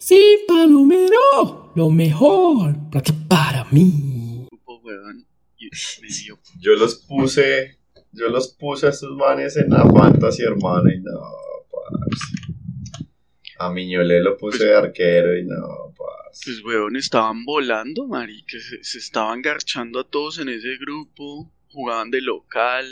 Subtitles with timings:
[0.00, 2.74] Sí, Palomero, lo mejor
[3.28, 4.46] para mí.
[6.58, 7.78] Yo los puse,
[8.12, 11.20] yo los puse a estos manes en la fantasy, hermano, y no,
[11.70, 12.56] parce.
[13.58, 16.44] A Miñolé lo puse de arquero y no, parce.
[16.46, 22.10] Pues, weón, estaban volando, marica, se, se estaban garchando a todos en ese grupo, jugaban
[22.10, 22.86] de local,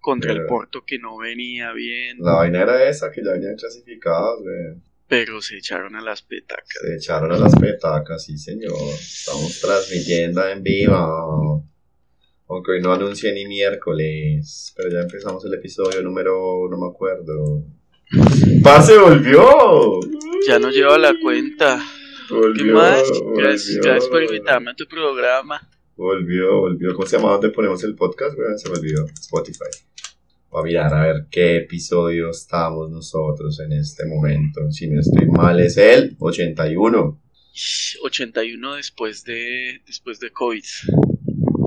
[0.00, 4.42] contra el Porto que no venía bien, La vaina era esa, que ya venían clasificados,
[4.42, 4.91] güey.
[5.12, 6.78] Pero se echaron a las petacas.
[6.80, 8.72] Se echaron a las petacas, sí señor.
[8.98, 11.68] Estamos transmitiendo en vivo.
[12.48, 14.72] Aunque hoy no anuncié ni miércoles.
[14.74, 16.66] Pero ya empezamos el episodio número.
[16.70, 17.62] no me acuerdo.
[18.62, 20.00] ¡Parce volvió!
[20.48, 21.78] Ya no lleva la cuenta.
[22.26, 23.02] ¿Qué Volvió, más?
[23.36, 23.82] Gracias, volvió.
[23.82, 25.60] gracias por invitarme a tu programa.
[25.94, 26.94] Volvió, volvió.
[26.94, 27.32] ¿Cómo se llama?
[27.32, 28.34] ¿Dónde ponemos el podcast?
[28.56, 29.04] Se me olvidó.
[29.20, 29.91] Spotify.
[30.52, 34.70] Voy a mirar a ver qué episodio estamos nosotros en este momento.
[34.70, 37.18] Si no estoy mal, es el 81.
[38.04, 40.62] 81 después de después de COVID.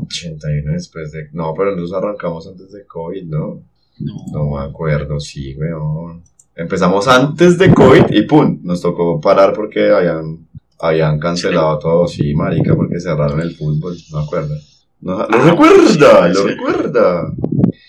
[0.06, 1.30] 81 después de...
[1.34, 3.64] No, pero nos arrancamos antes de COVID, ¿no?
[4.00, 4.14] No.
[4.32, 6.24] No me acuerdo, sí, weón.
[6.56, 10.48] Empezamos antes de COVID y pum, nos tocó parar porque habían,
[10.80, 14.56] habían cancelado todo, sí, marica, porque cerraron el fútbol, no me acuerdo.
[15.02, 17.34] No, lo Ah, recuerda, lo recuerda.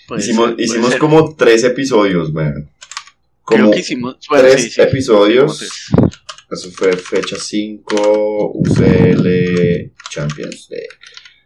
[0.07, 0.99] Puede hicimos ser, hicimos ser.
[0.99, 2.69] como tres episodios, weón.
[3.45, 5.61] Creo Como que hicimos bueno, tres sí, sí, episodios.
[6.49, 10.87] Eso fue fecha 5, UCL, Champions League.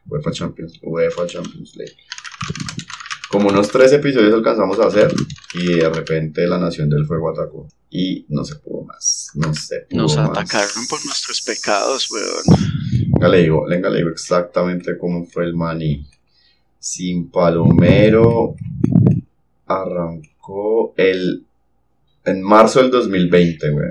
[0.08, 1.96] UEFA Champions, UEFA Champions League.
[3.30, 5.14] Como unos tres episodios alcanzamos a hacer
[5.54, 7.68] y de repente la Nación del Fuego atacó.
[7.90, 9.30] Y no se pudo más.
[9.36, 10.30] No se pudo Nos más.
[10.30, 12.60] atacaron por nuestros pecados, weón.
[13.14, 16.06] Venga, le digo, venga, le digo exactamente cómo fue el maní.
[16.84, 18.56] Sin Palomero
[19.68, 21.44] arrancó el
[22.26, 23.88] en marzo del 2020, güey.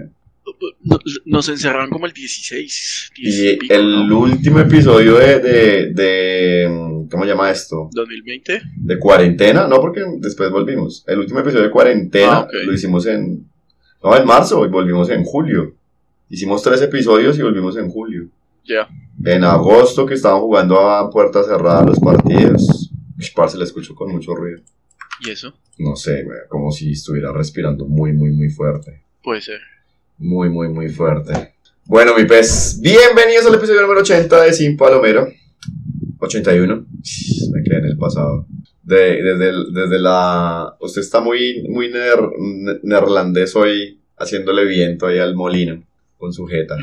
[0.83, 3.13] No- Nos encerraron como el 16.
[3.17, 4.19] 10 Y pico, el ¿no?
[4.21, 7.89] último episodio de, de, de- ¿Cómo se llama esto?
[7.93, 8.61] 2020.
[8.77, 11.05] De cuarentena, no, porque después volvimos.
[11.07, 13.49] El último episodio de cuarentena Ah, lo hicimos en.
[14.03, 15.75] No, en marzo y volvimos en julio.
[16.29, 18.29] Hicimos tres episodios y volvimos en julio.
[19.25, 22.91] En agosto, que estaban jugando a puerta cerrada los partidos.
[23.19, 24.61] Ush, parce, le escucho con mucho ruido.
[25.21, 25.53] ¿Y eso?
[25.79, 29.03] No sé, güey, como si estuviera respirando muy, muy, muy fuerte.
[29.23, 29.61] Puede ser.
[30.19, 31.55] Muy, muy, muy fuerte.
[31.85, 35.29] Bueno, mi pez, bienvenidos al episodio número 80 de Sin Palomero.
[36.21, 36.87] 81.
[37.53, 38.47] Me quedé en el pasado.
[38.83, 40.77] De- desde, desde la...
[40.81, 45.83] Usted está muy, muy ner- ne- neerlandés hoy, haciéndole viento ahí al molino
[46.19, 46.77] con su jeta.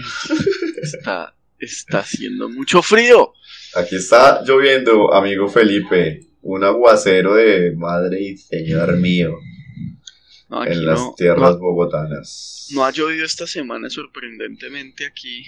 [0.82, 3.34] Está, está haciendo mucho frío.
[3.76, 6.22] Aquí está lloviendo, amigo Felipe.
[6.42, 9.36] Un aguacero de madre y señor mío
[10.50, 12.68] No, en las no, tierras no, bogotanas.
[12.72, 15.44] no ha llovido esta semana sorprendentemente aquí,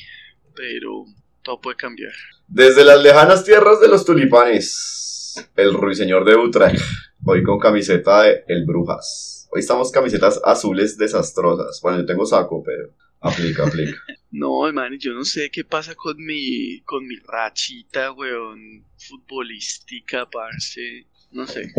[0.56, 1.06] pero
[1.42, 2.12] todo puede cambiar.
[2.48, 6.82] Desde las lejanas tierras de los tulipanes, el ruiseñor de Utrecht,
[7.24, 9.48] hoy con camiseta de El Brujas.
[9.52, 11.80] Hoy estamos camisetas azules desastrosas.
[11.82, 12.90] Bueno, yo tengo saco, pero
[13.22, 13.98] aplica, aplica.
[14.32, 21.08] No, man, yo no sé qué pasa con mi, con mi rachita, weón, futbolística, parce.
[21.32, 21.72] No sé.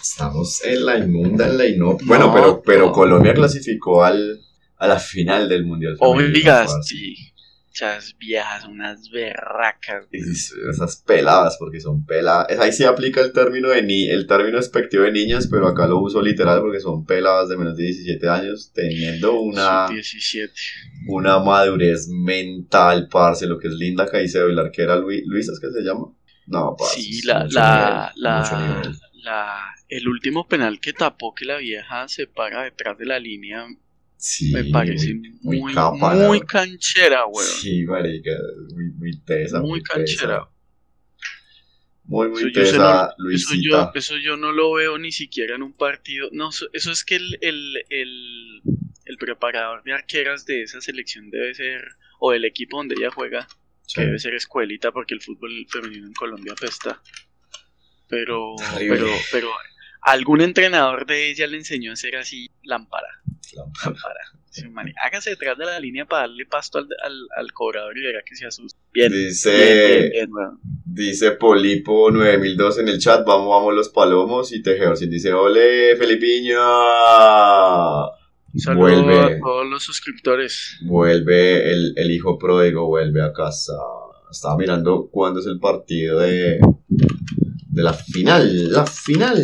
[0.00, 2.00] Estamos en la inmunda, en la inop.
[2.04, 2.92] Bueno, No, pero, pero no.
[2.92, 4.40] Colombia clasificó al,
[4.78, 5.98] a la final del Mundial.
[5.98, 6.88] femenino, Oiga, parce.
[6.96, 7.16] sí.
[7.78, 10.08] Esas viejas, unas berracas.
[10.10, 12.58] Esas peladas, porque son peladas.
[12.58, 16.00] Ahí sí aplica el término de ni el término despectivo de niñas, pero acá lo
[16.00, 20.52] uso literal porque son peladas de menos de 17 años, teniendo una, Sub 17.
[21.06, 25.60] una madurez mental, parce, lo que es Linda Caicedo y la arquera Luis, Luisa, ¿es
[25.60, 26.12] que se llama?
[26.48, 27.00] No, parce.
[27.00, 32.26] Sí, la, la, nivel, la, la, el último penal que tapó que la vieja se
[32.26, 33.68] para detrás de la línea
[34.20, 37.46] Sí, me parece muy, muy, muy muy, canchera, weón.
[37.48, 38.32] Sí, marica,
[38.74, 39.60] muy, muy tesa.
[39.60, 39.94] muy tesa.
[39.94, 40.48] canchera.
[42.04, 45.54] Muy, muy Eso yo, tesa, no- eso, yo, eso yo no lo veo ni siquiera
[45.56, 46.28] en un partido.
[46.32, 48.62] No, eso, eso es que el, el, el,
[49.04, 51.82] el preparador de arqueras de esa selección debe ser,
[52.18, 53.46] o el equipo donde ella juega,
[53.86, 53.94] Sí.
[54.00, 57.00] que debe ser escuelita porque el fútbol femenino en Colombia apesta.
[58.08, 58.96] Pero, Terrible.
[58.98, 59.48] pero, pero
[60.10, 63.08] algún entrenador de ella le enseñó a ser así lámpara.
[63.54, 63.84] Lámpara.
[63.86, 64.20] lámpara.
[64.50, 64.64] Sí,
[65.04, 68.34] hágase detrás de la línea para darle pasto al, al, al cobrador y verá que
[68.34, 68.78] se asusta.
[68.92, 69.12] Bien.
[69.12, 70.58] Dice- bien, bien.
[70.84, 74.52] Dice Polipo 9002 en el chat, vamos, vamos los palomos.
[74.52, 76.58] Y Tejeorcin dice, ole, Felipiño.
[78.54, 79.34] Un saludo Vuelve.
[79.36, 80.78] a todos los suscriptores.
[80.82, 83.74] Vuelve el, el hijo pródigo, vuelve a casa.
[84.30, 86.58] Estaba mirando cuándo es el partido de,
[86.88, 88.72] de la final.
[88.72, 89.42] La final.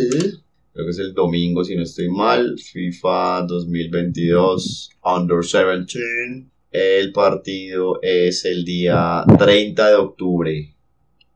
[0.75, 2.59] Creo que es el domingo, si no estoy mal.
[2.59, 6.47] FIFA 2022, Under 17.
[6.69, 10.75] El partido es el día 30 de octubre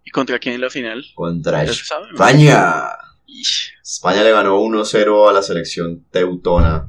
[0.04, 1.06] ¿Y contra quién en la final?
[1.16, 1.64] contra.
[1.64, 2.84] España.
[3.28, 3.76] Ish.
[3.82, 6.86] España le ganó 1-0 a la selección teutona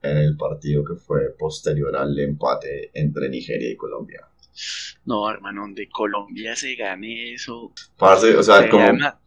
[0.00, 4.26] en el partido que fue posterior al empate entre Nigeria y Colombia.
[5.04, 7.74] No, hermano, de Colombia se gane eso.
[7.98, 9.20] Parce, o sea, Se como gana.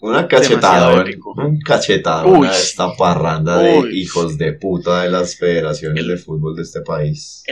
[0.00, 1.04] Una cachetada,
[1.36, 2.38] un cachetada, Uy.
[2.38, 4.00] una de esta parranda de Uy.
[4.00, 7.42] hijos de puta de las federaciones El- de fútbol de este país.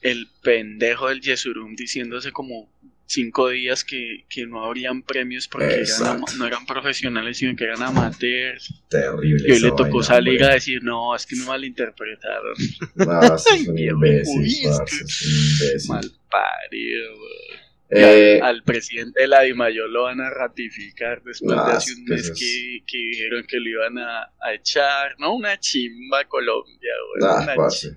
[0.00, 2.68] El pendejo del Yesurum diciéndose como
[3.06, 7.82] cinco días que, que no habrían premios porque eran no eran profesionales, sino que eran
[7.82, 8.72] amateurs.
[8.88, 9.44] Terrible.
[9.48, 10.46] Y hoy le tocó vaina, salir hombre.
[10.46, 12.54] a decir, no, es que me malinterpretaron.
[12.96, 15.88] No, es un imbécil, parce, es un imbécil.
[15.90, 17.43] Mal parido, weón.
[17.90, 21.92] Eh, al, al presidente de la Dimayor lo van a ratificar después de es hace
[21.94, 25.14] un que mes es- que, que dijeron que lo iban a, a echar.
[25.18, 26.92] No, una chimba Colombia.
[27.20, 27.96] Nah, una parce.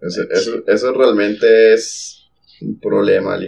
[0.00, 2.28] Eso, eso, eso realmente es
[2.60, 3.38] un problema,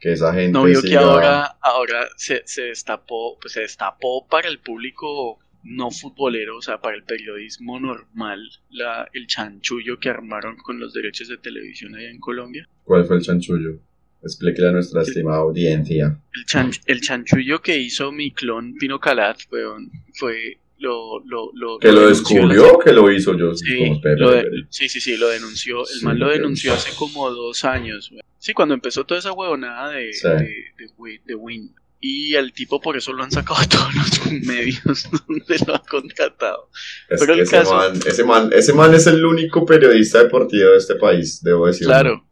[0.00, 0.52] Que esa gente.
[0.52, 5.38] No vio que ahora, ahora se, se destapó, pues se destapó para el público
[5.68, 8.40] no futbolero, o sea, para el periodismo normal,
[8.70, 12.68] la, el chanchullo que armaron con los derechos de televisión allá en Colombia.
[12.84, 13.78] ¿Cuál fue el chanchullo?
[14.26, 16.18] Explíquele a nuestra estimada audiencia.
[16.34, 21.78] El, chan- el chanchullo que hizo mi clon Pino Calat, weón, fue lo, lo, lo,
[21.78, 23.54] ¿Que lo la- descubrió o que lo hizo yo?
[23.54, 25.80] Sí, Como, lo de- sí, sí, sí, lo denunció.
[25.80, 28.10] El Sí, man lo denunció hace como dos años.
[28.10, 28.20] güey.
[28.38, 30.28] Sí, cuando empezó toda esa huevonada de, Sí.
[30.28, 30.34] de,
[30.78, 31.74] de, Wi- de Win.
[31.98, 35.82] Y al tipo por eso lo han sacado a todos los medios donde lo han
[35.88, 36.68] contratado.
[37.08, 40.70] Es pero el ese, caso- man, ese, man, ese man es el único periodista deportivo
[40.72, 41.88] de este país, debo decirlo.
[41.94, 42.26] Claro,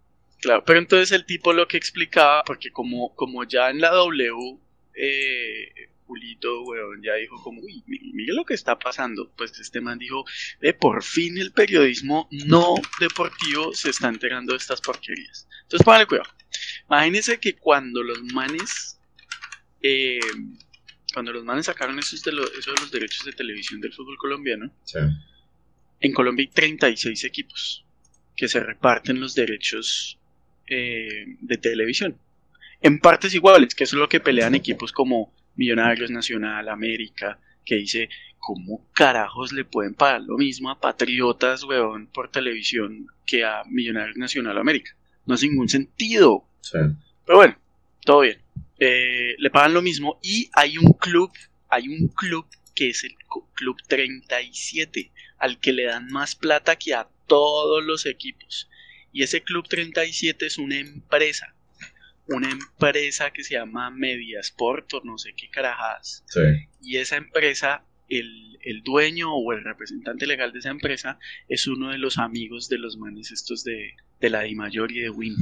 [0.45, 0.65] claro.
[0.65, 4.59] Pero entonces el tipo lo que explicaba, porque como, como ya en la W,
[4.95, 5.73] eh,
[6.07, 9.33] Julito, weón, ya dijo como, uy, mire, lo que está pasando.
[9.37, 10.25] Pues este man dijo,
[10.61, 15.49] eh, por fin el periodismo no deportivo se está enterando de estas porquerías.
[15.63, 16.31] Entonces, póngale cuidado.
[16.89, 19.01] Imagínense que cuando los manes,
[19.83, 20.21] eh,
[21.13, 24.17] cuando los manes sacaron esos de, los, esos de los derechos de televisión del fútbol
[24.19, 24.99] colombiano, Sí.
[26.01, 27.85] en Colombia hay 36 equipos
[28.37, 30.19] que se reparten los derechos
[30.69, 32.17] eh, de televisión.
[32.81, 37.77] En partes iguales, que eso es lo que pelean equipos como Millonarios Nacional, América, que
[37.77, 38.09] dice,
[38.39, 44.17] ¿cómo carajos le pueden pagar lo mismo a Patriotas, weón, por televisión que a Millonarios
[44.17, 44.95] Nacional América?
[45.27, 46.45] No hace ningún sentido.
[46.61, 46.79] Sí.
[47.25, 47.57] Pero bueno,
[48.05, 48.39] todo bien.
[48.79, 51.31] Eh, le pagan lo mismo y hay un club,
[51.71, 53.15] hay un club que es el
[53.55, 58.69] Club 37, al que le dan más plata que a todos los equipos.
[59.15, 61.55] Y ese Club 37 es una empresa,
[62.27, 66.25] una empresa que se llama Mediasport o no sé qué carajadas.
[66.29, 66.41] Sí.
[66.83, 71.19] Y esa empresa, el, el dueño o el representante legal de esa empresa
[71.49, 75.11] es uno de los amigos de los manes estos de, de la Dimayor y de
[75.11, 75.37] Win.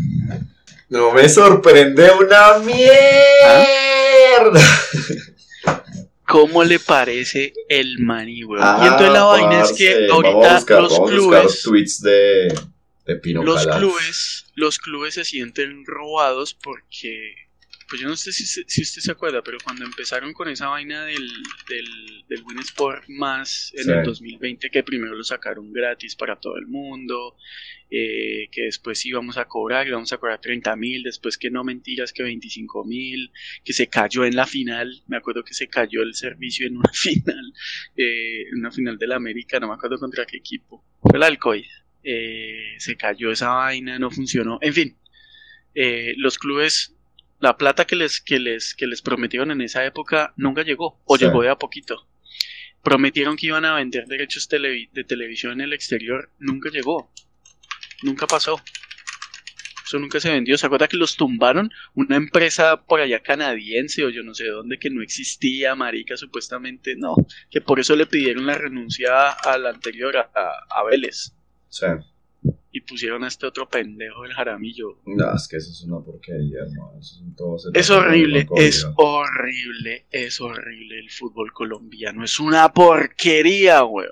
[0.91, 4.61] No me sorprende una mierda.
[6.27, 8.63] ¿Cómo le parece el maní, weón?
[8.65, 12.55] Ah, y entonces la vaina es que ahorita buscar- los clubes, tweets de,
[13.07, 17.35] los clubes, los clubes se sienten robados porque,
[17.89, 21.05] pues yo no sé si, si usted se acuerda, pero cuando empezaron con esa vaina
[21.05, 21.29] del,
[21.69, 23.91] del, del Win Sport más en Sí.
[23.91, 27.37] el 2020, que primero lo sacaron gratis para todo el mundo,
[27.91, 32.13] eh, que después íbamos a cobrar, íbamos a cobrar 30 mil, después que no mentiras
[32.15, 33.31] que 25 mil,
[33.65, 36.91] que se cayó en la final, me acuerdo que se cayó el servicio en una
[36.95, 37.53] final,
[37.97, 41.23] eh, en una final de la América, no me acuerdo contra qué equipo, fue el
[41.25, 41.67] Alcoy,
[42.05, 44.99] eh, se cayó esa vaina, no funcionó, en fin,
[45.75, 46.95] eh, los clubes,
[47.41, 51.17] la plata que les, que, les, que les prometieron en esa época nunca llegó, o
[51.17, 51.25] Sí.
[51.25, 52.07] llegó de a poquito.
[52.83, 57.13] Prometieron que iban a vender derechos televi- de televisión en el exterior, nunca llegó.
[58.03, 58.61] Nunca pasó.
[59.85, 60.57] Eso nunca se vendió.
[60.59, 61.71] ¿Se acuerda que los tumbaron?
[61.95, 66.97] Una empresa por allá canadiense o yo no sé dónde que no existía, marica, supuestamente
[66.97, 67.15] no.
[67.51, 71.35] Que por eso le pidieron la renuncia a la anterior, a, a- a Vélez.
[71.73, 71.87] Sí.
[72.73, 74.99] Y pusieron a este otro pendejo, el Jaramillo.
[75.07, 76.99] No, es que eso es una porquería, hermano.
[77.01, 77.23] Eso
[77.73, 82.25] Es el- horrible, es horrible, es horrible el fútbol colombiano.
[82.25, 84.11] Es una porquería, weón.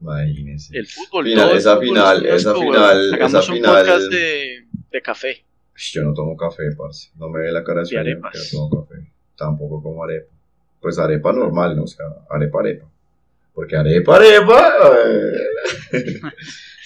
[0.00, 0.78] Imagínese.
[0.78, 1.24] El fútbol.
[1.24, 3.14] Final, todo esa final, es esa final.
[3.14, 5.44] Hagamos esa un final- podcast de, de café.
[5.92, 7.10] Yo no tomo café, parce.
[7.16, 8.32] No me ve la cara de sueño, arepas.
[8.32, 9.10] que no tomo café.
[9.36, 10.32] Tampoco como arepa.
[10.80, 11.82] Pues arepa normal, ¿no?
[11.82, 12.88] O sea, arepa, arepa.
[13.52, 14.92] Porque arepa, arepa.
[15.92, 16.20] eh.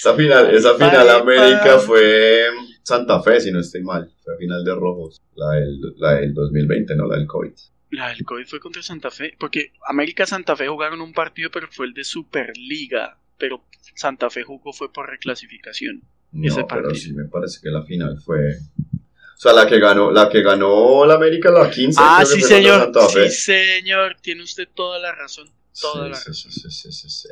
[0.00, 1.10] esa final, esa final.
[1.10, 2.46] América fue
[2.82, 4.10] Santa Fe, si no estoy mal.
[4.24, 5.20] Fue final de rojos.
[5.34, 7.06] La del, la del 2020, ¿no?
[7.06, 7.52] La del COVID.
[7.90, 9.36] La del COVID fue contra Santa Fe.
[9.38, 13.18] Porque América Santa Fe jugaron un partido, pero fue el de Superliga.
[13.36, 13.62] Pero
[13.94, 16.02] Santa Fe jugó fue por reclasificación.
[16.42, 18.38] Ese No, pero sí me parece que la final fue.
[18.38, 22.00] O sea, la que ganó, la que ganó la América la 15.
[22.02, 22.80] Ah, sí, señor.
[22.80, 23.28] Santa Fe.
[23.28, 24.16] Sí, señor.
[24.22, 25.50] Tiene usted toda la razón.
[25.80, 26.52] Toda Sí, la sí, razón.
[26.52, 27.28] sí, sí, sí, sí.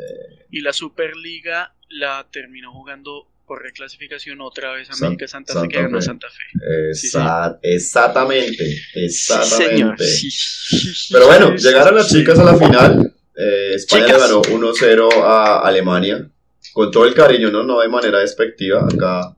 [0.51, 5.69] Y la Superliga la terminó jugando por reclasificación otra vez San- América Santa, Fe, Santa
[5.75, 6.03] que ganó.
[6.03, 6.95] Santa Fe.
[6.95, 7.07] Sí,
[7.63, 8.77] Exactamente, señor.
[8.95, 10.05] exactamente.
[11.11, 13.15] Pero bueno, llegaron las chicas a la final.
[13.35, 16.31] Eh, España le ganó 1-0 a Alemania.
[16.73, 17.63] Con todo el cariño, ¿no?
[17.63, 18.85] No de manera despectiva.
[18.85, 19.35] Acá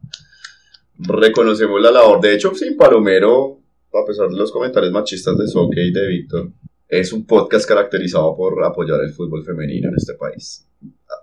[0.98, 2.20] reconocemos la labor.
[2.20, 3.60] De hecho, sin Palomero,
[3.92, 6.50] a pesar de los comentarios machistas de Soque y de Víctor,
[6.90, 10.66] es un podcast caracterizado por apoyar el fútbol femenino en este país.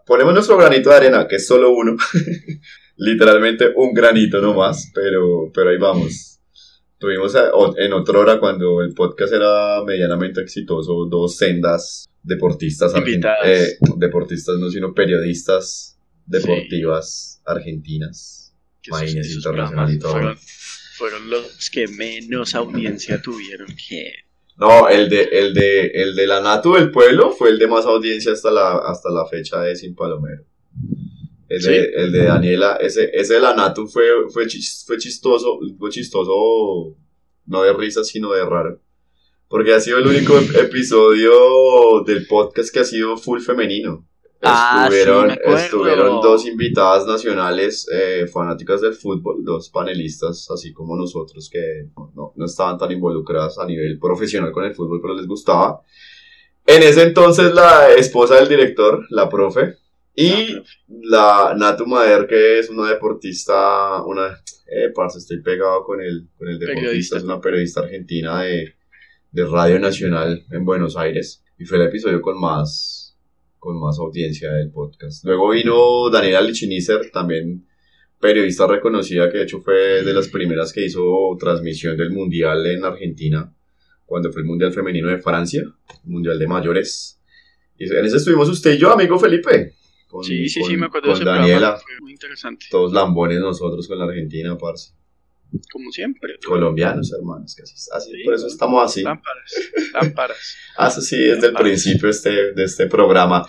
[0.06, 1.98] Ponemos nuestro granito de arena, que es solo uno.
[2.98, 6.40] Literalmente un granito nomás, pero, pero ahí vamos.
[6.98, 7.34] Tuvimos
[7.78, 12.94] en otra hora cuando el podcast era medianamente exitoso, dos sendas deportistas,
[13.46, 18.54] eh, deportistas no sino periodistas deportivas argentinas.
[18.82, 20.12] Que esos- Imagínese, esos internacional y programas todo.
[20.98, 23.68] Fueron, fueron los que menos audiencia tuvieron.
[23.88, 24.12] Que
[24.58, 27.86] No, el de, el de, el de la Natu del pueblo fue el de más
[27.86, 30.44] audiencia hasta la, hasta la fecha de Sin Palomero.
[31.48, 31.90] El, de, ¿Sí?
[31.96, 36.96] el de Daniela, ese, ese de la Natu fue, fue, chis- fue chistoso, fue chistoso,
[37.46, 38.82] no de risa, sino de raro.
[39.48, 44.08] Porque ha sido el único ep- episodio del podcast que ha sido full femenino.
[44.50, 51.50] Ah, estuvieron, estuvieron dos invitadas nacionales eh, fanáticas del fútbol, dos panelistas, así como nosotros,
[51.52, 55.82] que no, no- estaban tan involucradas a nivel profesional con el fútbol, pero les gustaba.
[56.66, 59.76] En ese entonces, la esposa del director, la profe,
[60.20, 64.30] y la Natu Mader, que es una deportista, una,
[64.66, 67.18] eh, parce, estoy pegado con el, con el deportista, Periodista.
[67.18, 68.74] es una periodista argentina de,
[69.32, 72.97] de Radio Nacional en Buenos Aires, y fue el episodio con más,
[73.60, 75.24] con más audiencia del podcast.
[75.26, 77.66] Luego vino Daniela Lichinizer, también
[78.20, 81.04] periodista reconocida, que de hecho fue de las primeras que hizo
[81.40, 83.54] transmisión del Mundial en Argentina,
[84.06, 85.64] cuando fue el Mundial Femenino de Francia,
[86.04, 87.22] Mundial de Mayores.
[87.78, 89.74] Y en ese estuvimos usted y yo, amigo Felipe.
[90.08, 92.00] Con, sí, sí, con- sí, me acuerdo de ese Daniela, programa.
[92.02, 92.66] Muy interesante.
[92.72, 94.94] todos lambones nosotros con la Argentina, parce.
[95.72, 96.38] Como siempre.
[96.46, 99.02] Colombianos, hermanos, que así, así Sí, por eso estamos así.
[99.04, 99.54] Lámparas.
[99.94, 100.56] Lámparas.
[100.78, 103.48] Así sí, desde el principio este, de este programa.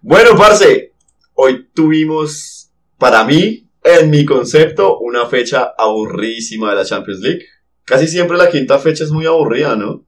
[0.00, 0.92] Bueno, parce,
[1.34, 7.44] hoy tuvimos, para mí, en mi concepto, una fecha aburridísima de la Champions League.
[7.84, 10.06] Casi siempre la quinta fecha es muy aburrida, ¿no?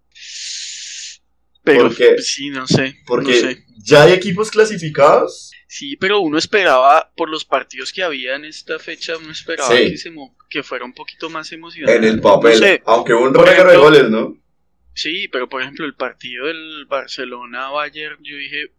[1.62, 2.18] Pero ¿Por qué?
[2.18, 2.96] sí, no sé.
[3.06, 3.64] Porque no sé.
[3.78, 5.50] ya hay equipos clasificados.
[5.68, 9.90] Sí, pero uno esperaba, por los partidos que había en esta fecha, uno esperaba Sí.
[9.90, 11.96] que, se mo- que fuera un poquito más emocionante.
[11.96, 14.36] En el papel, No sé, aunque un reguero de goles, ¿no?
[14.94, 18.70] Sí, pero por ejemplo, el partido del Barcelona-Bayern, yo dije,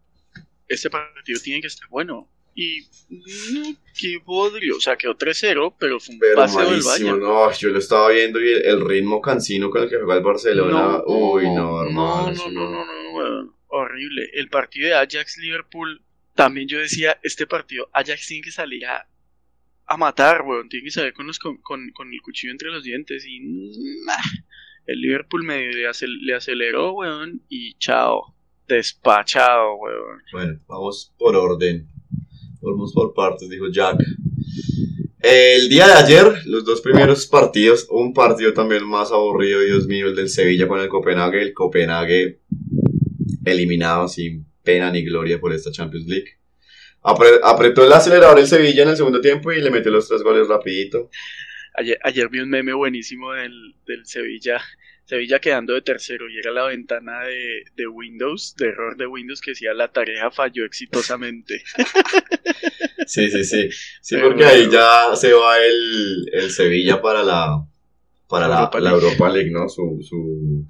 [0.67, 2.29] este partido tiene que estar bueno.
[2.55, 7.19] Y no, qué podrio, o sea, quedó 3-0, pero fue un Pero paseo del Bayern.
[7.19, 10.23] no, yo lo estaba viendo y el, el ritmo cansino con el que juega el
[10.23, 12.31] Barcelona, uy, no, no, hermano.
[12.31, 14.31] no, no, no, no, weón, horrible.
[14.33, 16.01] El partido de Ajax-Liverpool,
[16.33, 19.07] también yo decía, este partido, Ajax tiene que salir a,
[19.87, 23.25] a matar, weón, tiene que salir con, los, con, con, el cuchillo entre los dientes
[23.25, 23.37] y
[24.85, 28.35] el Liverpool medio le, acel- le aceleró, weón, y chao,
[28.67, 30.21] despachado, weón.
[30.31, 31.87] Bueno, vamos por orden.
[32.61, 33.97] Vamos por partes, dijo Jack.
[35.19, 40.07] El día de ayer, los dos primeros partidos, un partido también más aburrido, Dios mío,
[40.07, 41.41] el del Sevilla con el Copenhague.
[41.41, 42.39] El Copenhague
[43.45, 46.37] eliminado sin pena ni gloria por esta Champions League.
[47.07, 50.21] Apre- apretó el acelerador el Sevilla en el segundo tiempo y le metió los tres
[50.23, 51.09] goles rapidito.
[51.73, 54.59] Ayer, ayer vi un meme buenísimo del, del Sevilla,
[55.05, 59.41] Sevilla quedando de tercero y era la ventana de, de Windows, de error de Windows
[59.41, 61.63] que decía la tarea falló exitosamente.
[63.05, 63.69] Sí, sí, sí.
[64.01, 67.63] Sí, Pero porque ahí ya se va el, el Sevilla para la
[68.27, 69.05] para la, Europa la League.
[69.05, 69.69] Europa League, ¿no?
[69.69, 70.67] Su, su,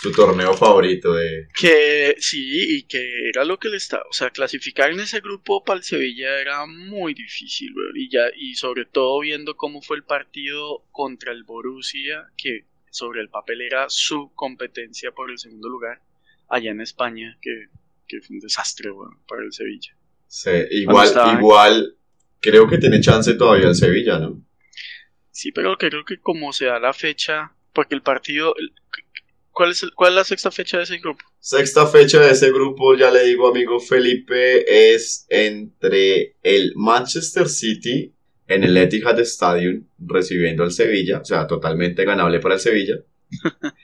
[0.00, 1.46] su torneo favorito de...
[1.54, 5.62] Que sí, y que era lo que le estaba, o sea, clasificar en ese grupo
[5.62, 9.98] para el Sevilla era muy difícil, weón, y ya, y sobre todo viendo cómo fue
[9.98, 15.68] el partido contra el Borussia, que sobre el papel era su competencia por el segundo
[15.68, 16.00] lugar,
[16.48, 17.66] allá en España, que,
[18.08, 19.94] que fue un desastre, weón, para el Sevilla.
[20.26, 21.96] Sí, igual, estaba- igual,
[22.40, 24.42] creo que tiene chance todavía el Sevilla, ¿no?
[25.30, 28.54] Sí, pero creo que como se da la fecha, porque el partido,
[29.60, 31.22] ¿cuál es, el- cuál es la sexta fecha de ese grupo?
[31.38, 38.10] Sexta fecha de ese grupo, ya le digo, amigo Felipe, es entre el Manchester City
[38.48, 42.94] en el Etihad Stadium recibiendo al Sevilla, o sea, totalmente ganable para el Sevilla.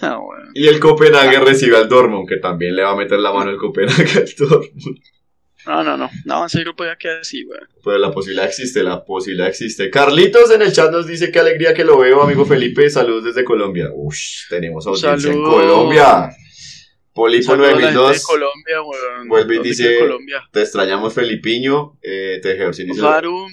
[0.00, 0.50] Ah, bueno.
[0.54, 3.56] Y el Copenhague recibe al Dortmund, que también le va a meter la mano el
[3.56, 4.98] Copenhague al Dortmund.
[5.66, 7.68] No, no, no, no, ese grupo ya queda así, weón.
[7.84, 9.90] Pero la posibilidad existe, la posibilidad existe.
[9.90, 12.88] Carlitos en el chat nos dice qué alegría que lo veo, amigo Felipe.
[12.90, 13.88] Saludos desde Colombia.
[13.94, 15.54] Ush, tenemos audiencia en Saludos.
[15.54, 16.30] Colombia.
[17.14, 18.26] Polipo Saludos a la gente de 9002.
[18.26, 19.28] Colombia, weón.
[19.28, 20.42] Vuelve y ¿Dónde dice- Colombia.
[20.50, 21.98] Te extrañamos, Felipiño.
[22.02, 23.50] Eh, dice Farum,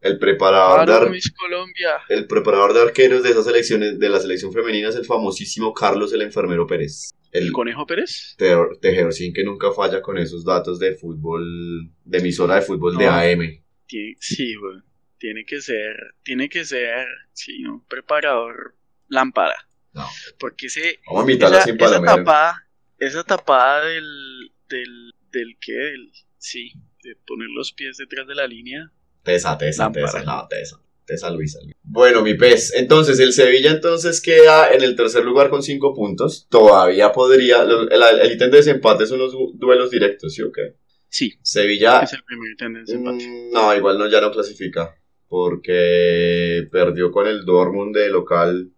[0.00, 1.90] el preparador, de Farum ar- es Colombia.
[2.08, 6.12] el preparador de arqueros de esas selecciones, de la selección femenina es el famosísimo Carlos
[6.14, 7.12] el Enfermero Pérez.
[7.34, 8.34] El ¿El Conejo Pérez?
[8.38, 13.06] Te- Tejercín que nunca falla con esos datos de fútbol, de emisora de fútbol de.
[13.06, 13.62] AM.
[13.86, 14.84] Tiene- sí, weón.
[15.18, 18.76] Tiene que ser, tiene que ser, sí, un preparador
[19.08, 19.56] lámpara.
[19.92, 20.06] No.
[20.38, 26.12] Porque ese, Vamos a esa, sin esa tapada, esa tapada del, del, del qué, del,
[26.38, 26.72] sí,
[27.02, 28.90] de poner los pies detrás de la línea.
[29.22, 30.06] Tesa, tesa, Lámpara.
[30.06, 30.80] tesa, no, tesa.
[31.06, 31.58] Tesa Luisa.
[31.82, 32.72] Bueno, mi pez.
[32.74, 36.46] Entonces, el Sevilla entonces queda en el tercer lugar con cinco puntos.
[36.48, 37.62] Todavía podría.
[37.62, 37.88] El,
[38.22, 40.76] el ítem de desempate son los du- duelos directos, ¿sí o qué?
[41.08, 42.00] Sí, Sevilla.
[42.00, 43.26] es el primer tendencia empate.
[43.26, 44.96] mm, no, igual no, ya no clasifica.
[45.28, 48.70] Porque perdió con el Dortmund de local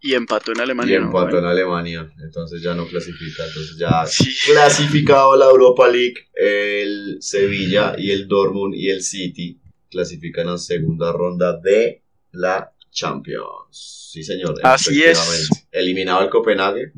[0.00, 1.00] Y empató en y Alemania.
[1.00, 1.06] ¿no?
[1.06, 2.12] empató en Alemania.
[2.22, 3.44] Entonces ya no clasifica.
[3.46, 9.02] Entonces ya Sí, clasificado a la Europa League, el Sevilla y el Dortmund y el
[9.02, 9.60] City
[9.90, 12.02] clasifican a segunda ronda de
[12.32, 14.10] la Champions.
[14.12, 14.54] Sí, señor.
[14.62, 15.50] Así es.
[15.70, 16.92] Eliminado el Copenhague,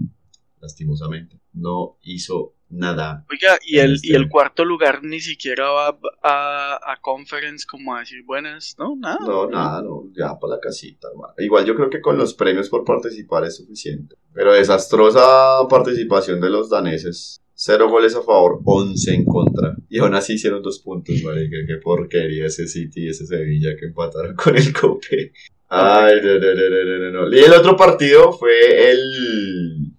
[0.60, 1.40] lastimosamente.
[1.52, 3.24] No hizo nada.
[3.30, 7.94] Oiga, y el, Este- y el cuarto lugar ni siquiera va a, a conference como
[7.96, 8.94] a decir buenas, ¿no?
[8.96, 9.18] Nada.
[9.20, 11.34] No, nada, no, ya para la casita, hermano.
[11.38, 14.16] Igual yo creo que con los premios por participar es suficiente.
[14.32, 17.42] Pero desastrosa participación de los daneses.
[17.60, 19.74] Cero goles a favor, 11 en contra.
[19.88, 21.56] Y aún así hicieron dos puntos, marica.
[21.66, 25.32] Qué porquería ese City y ese Sevilla que empataron con el Cope.
[25.66, 27.36] Ay, no, no, no, no.
[27.36, 29.92] Y el otro partido fue el...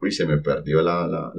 [0.00, 1.32] Uy, se me perdió la, la,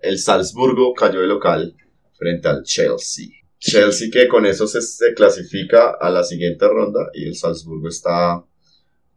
[0.00, 1.76] El Salzburgo cayó de local
[2.16, 3.26] frente al Chelsea.
[3.58, 8.42] Chelsea que con eso se clasifica a la siguiente ronda y el Salzburgo está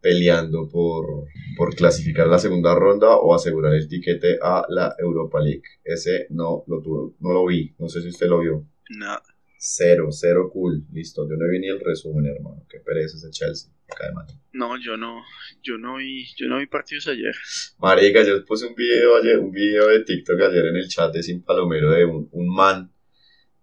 [0.04, 1.24] peleando por,
[1.56, 5.62] por clasificar la segunda ronda o asegurar el tiquete a la Europa League.
[5.82, 8.66] Ese no lo tuve, no lo vi, no sé si usted lo vio.
[8.90, 9.16] No.
[9.56, 11.26] Cero, cero cool, listo.
[11.26, 12.66] Yo no vi ni el resumen, hermano.
[12.68, 13.72] Qué pereza ese Chelsea.
[13.88, 14.26] Me cae mal.
[14.52, 15.22] No, yo no,
[15.62, 17.34] yo no vi, yo no vi partidos ayer.
[17.78, 21.22] Marica, yo puse un video ayer, un video de TikTok ayer en el chat de
[21.22, 22.93] Sin Palomero de un, un man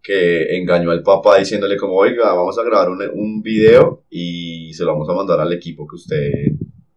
[0.02, 4.84] que engañó al papá diciéndole como, oiga, vamos a grabar un, un video y se
[4.84, 6.32] lo vamos a mandar al equipo que usted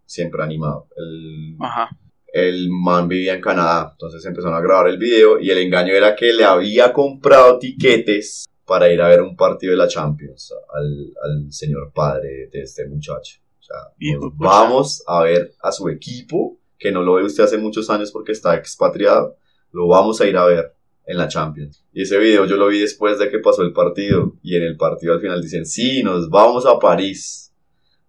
[0.07, 0.89] siempre ha animado.
[0.97, 1.91] El, Ajá.
[2.33, 6.15] el man vivía en Canadá, entonces empezaron a grabar el video y el engaño era
[6.17, 11.13] que le había comprado tiquetes para ir a ver un partido de la Champions al,
[11.23, 13.41] al señor padre de este muchacho.
[13.61, 14.49] O sea, Hijo pucha.
[14.49, 18.33] vamos a ver a su equipo, que no lo ve usted hace muchos años porque
[18.33, 19.37] está expatriado,
[19.73, 20.75] lo vamos a ir a ver
[21.07, 21.85] en la Champions.
[21.93, 24.77] Y ese video yo lo vi después de que pasó el partido y en el
[24.77, 27.53] partido al final dicen, sí, nos vamos a París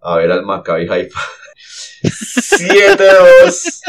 [0.01, 1.19] a ver al Maccabi Haifa.
[2.03, 3.81] 7-2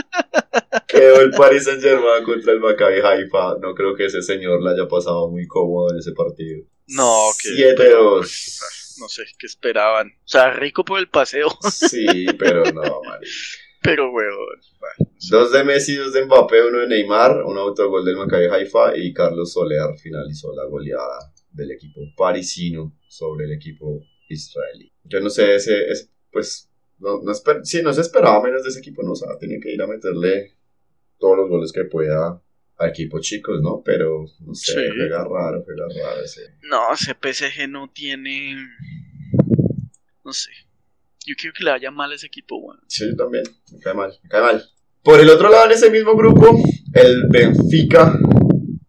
[0.87, 3.57] quedó el Paris Saint Germain contra el Maccabi Haifa.
[3.61, 6.65] No creo que ese señor la haya pasado muy cómodo en ese partido.
[6.89, 8.99] No, que 7-2.
[8.99, 10.09] no sé qué esperaban.
[10.09, 13.31] O sea, rico por el paseo, Sí, pero no, marica.
[13.87, 14.35] pero weón.
[14.79, 18.97] bueno, Dos de Messi, dos de Mbappé, uno de Neymar, un autogol del Maccabi Haifa
[18.97, 24.93] y Carlos Soler finalizó la goleada del equipo parisino sobre el equipo israelí.
[25.05, 28.81] Yo no sé, ese, ese, pues, no, no, sí, no se esperaba menos de ese
[28.81, 30.55] equipo, no, o sea, tiene que ir a meterle
[31.19, 32.43] todos los goles que pueda
[32.79, 33.81] a equipos chicos, ¿no?
[33.85, 34.81] Pero, no sé, Sí.
[34.95, 36.43] juega raro, juega raro ese.
[36.63, 38.55] No, ese PSG no tiene.
[40.25, 40.51] No sé.
[41.27, 42.81] Yo quiero que le vaya mal a ese equipo, weón.
[42.87, 43.43] Sí, yo también.
[43.73, 44.63] Me cae mal, me cae mal.
[45.03, 46.57] Por el otro lado, en ese mismo grupo,
[46.95, 48.19] el Benfica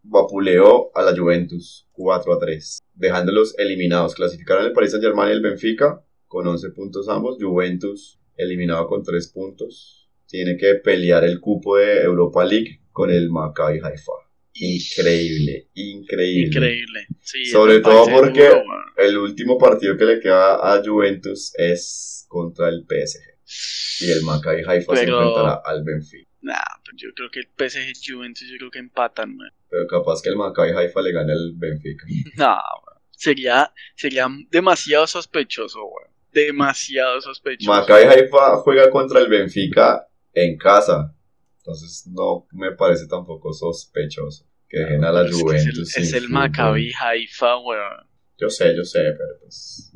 [0.03, 4.15] vapuleó a la Juventus 4 a 3, dejándolos eliminados.
[4.15, 7.37] Clasificaron el Paris Saint Germain y el Benfica con 11 puntos ambos.
[7.39, 10.09] Juventus eliminado con 3 puntos.
[10.27, 14.11] Tiene que pelear el cupo de Europa League con el Maccabi Haifa.
[14.53, 16.47] Increíble, increíble.
[16.47, 17.07] Increíble.
[17.21, 18.63] Sí, Sobre todo porque- duro.
[18.97, 24.03] El último partido que le queda a Juventus es contra el PSG.
[24.05, 26.27] Y el Maccabi Haifa se Pero- enfrentará al Benfica.
[26.41, 29.49] Nah, pues yo creo que el PSG Juventus, yo creo que empatan, man.
[29.69, 32.05] Pero capaz que el Maccabi Haifa le gane al Benfica.
[32.37, 32.97] Nah, weón.
[33.11, 36.11] Sería, sería demasiado sospechoso, weón.
[36.31, 37.71] Demasiado sospechoso.
[37.71, 41.13] Maccabi Haifa juega contra el Benfica en casa.
[41.59, 45.89] Entonces no me parece tampoco sospechoso que dejen a la Pero es que Juventus.
[45.89, 46.29] Es el, es el.
[46.29, 48.07] Maccabi Haifa, weón.
[48.37, 49.86] Yo sé, yo sé, pero pues.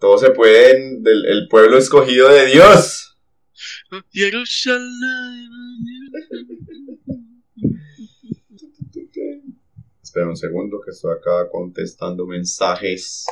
[0.00, 3.18] Todo se puede en del, el pueblo escogido de Dios.
[10.02, 13.26] Espera un segundo que estoy acá contestando mensajes.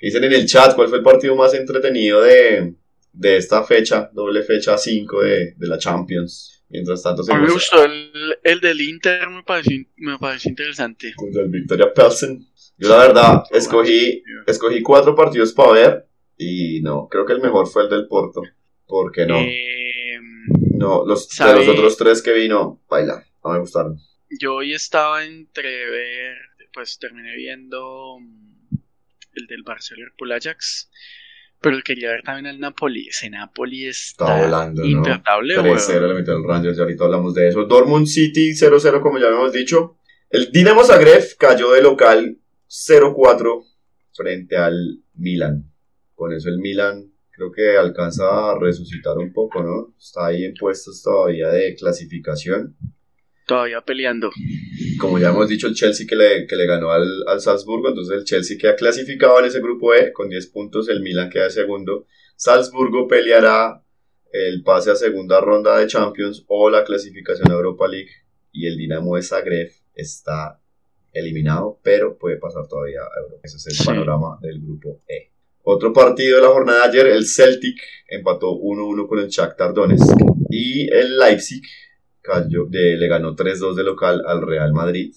[0.00, 2.74] Dicen en el chat cuál fue el partido más entretenido de,
[3.12, 6.54] de esta fecha, doble fecha 5 de, de la Champions.
[6.68, 8.10] Mientras tanto, mí me gustó el,
[8.42, 11.12] el del Inter, me pareció, me pareció interesante.
[11.14, 12.46] contra el Victoria Pelsen.
[12.76, 16.06] Yo la verdad escogí, escogí cuatro partidos para ver
[16.36, 18.42] y no, creo que el mejor fue el del Porto.
[18.86, 19.38] porque no?
[19.38, 20.18] Eh,
[20.76, 23.98] no, los, de los otros tres que vino, baila, no me gustaron.
[24.40, 26.36] yo hoy estaba entre ver,
[26.72, 28.76] pues terminé viendo mm,
[29.34, 30.90] el del Barcelona Liverpool Ajax,
[31.60, 33.08] pero quería ver también el Napoli.
[33.08, 34.88] Ese Napoli está Está volando, ¿no?
[34.88, 36.08] intratable, 3-0 weón.
[36.08, 37.64] le metió el Rangers, ya ahorita hablamos de eso.
[37.64, 39.96] Dortmund City 0-0, como ya habíamos dicho.
[40.28, 43.64] El Dinamo Zagreb cayó de local 0-4
[44.12, 45.70] frente al Milan.
[46.14, 49.94] Con eso el Milan creo que alcanza a resucitar un poco, ¿no?
[49.98, 52.76] Está ahí en puestos todavía de clasificación.
[53.46, 54.30] Todavía peleando.
[54.98, 58.16] Como ya hemos dicho, el Chelsea que le, que le ganó al, al Salzburgo, entonces
[58.16, 62.06] el Chelsea queda clasificado en ese grupo E con 10 puntos, el Milan queda segundo.
[62.36, 63.82] Salzburgo peleará
[64.32, 68.10] el pase a segunda ronda de Champions o la clasificación a Europa League
[68.50, 70.60] y el Dinamo de Zagreb está
[71.14, 73.40] eliminado, pero puede pasar todavía a Europa.
[73.44, 73.84] Ese es el Sí.
[73.86, 75.30] panorama del grupo E.
[75.62, 80.14] Otro partido de la jornada de ayer, el Celtic empató 1-1 con el Shakhtar Donetsk
[80.50, 81.62] y el Leipzig
[82.20, 85.14] cayó- de- le ganó 3-2 de local al Real Madrid.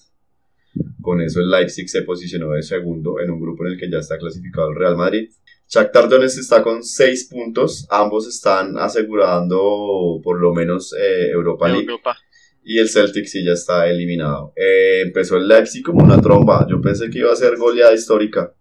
[1.02, 3.98] Con eso el Leipzig se posicionó de segundo en un grupo en el que ya
[3.98, 5.28] está clasificado el Real Madrid.
[5.68, 11.82] Shakhtar Donetsk está con 6 puntos, ambos están asegurando por lo menos eh, Europa League
[11.84, 12.16] Europa.
[12.64, 14.52] Y el Celtic sí ya está eliminado.
[14.56, 18.52] Eh, empezó el Leipzig como una tromba, yo pensé que iba a ser goleada histórica.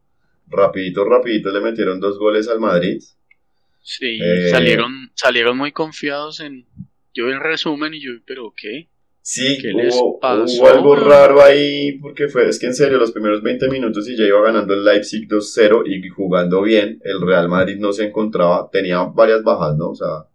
[0.50, 3.02] Rapidito, rapidito le metieron dos goles al Madrid.
[3.82, 6.66] Sí, Eh, salieron, salieron muy confiados en.
[7.14, 8.90] Yo vi el resumen y yo, pero ¿qué?
[9.22, 13.12] Sí, ¿Qué les hubo, hubo algo raro ahí, porque fue, es que en serio, los
[13.12, 17.50] primeros 20 minutos y ya iba ganando el Leipzig 2-0 y jugando bien, el Real
[17.50, 19.90] Madrid no se encontraba, tenía varias bajas, ¿no?
[19.90, 20.28] O sea,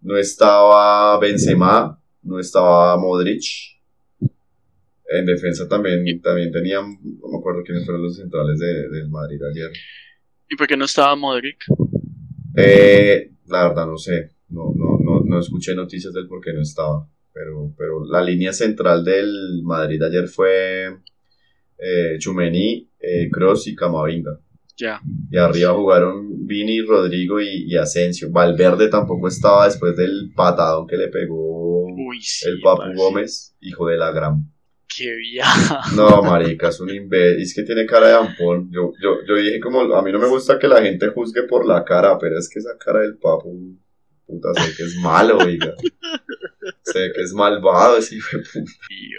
[0.00, 3.44] no estaba Benzema, no estaba Modric,
[5.10, 9.38] en defensa también, también tenían, no me acuerdo quiénes fueron los centrales de- del Madrid
[9.42, 9.70] ayer.
[10.50, 11.64] ¿Y por qué no estaba Modric?
[12.56, 16.62] Eh, la verdad no sé, no, no, no, no escuché noticias del por qué no
[16.62, 20.86] estaba, pero, pero la línea central del Madrid ayer fue
[21.78, 24.38] eh, Chumení, eh, Kroos y Camavinga.
[24.76, 25.00] Ya.
[25.30, 28.30] Y arriba jugaron Vini, Rodrigo y, y Asensio.
[28.32, 31.73] Valverde tampoco estaba después del patadón que le pegó
[32.06, 32.48] Uy, sí.
[32.48, 32.94] el Papu parce.
[32.96, 34.50] Gómez, hijo de la gran.
[34.96, 35.80] Qué viaja.
[35.96, 37.42] No, marica, es un imbécil.
[37.42, 38.70] Es que tiene cara de ampón.
[38.70, 41.66] Yo, yo, yo dije como, a mí no me gusta que la gente juzgue por
[41.66, 43.76] la cara, pero es que esa cara del papu,
[44.26, 45.74] puta, sé que es malo, oiga.
[46.82, 48.70] sé que es malvado ese hijo de puta.
[48.88, 49.10] Sí,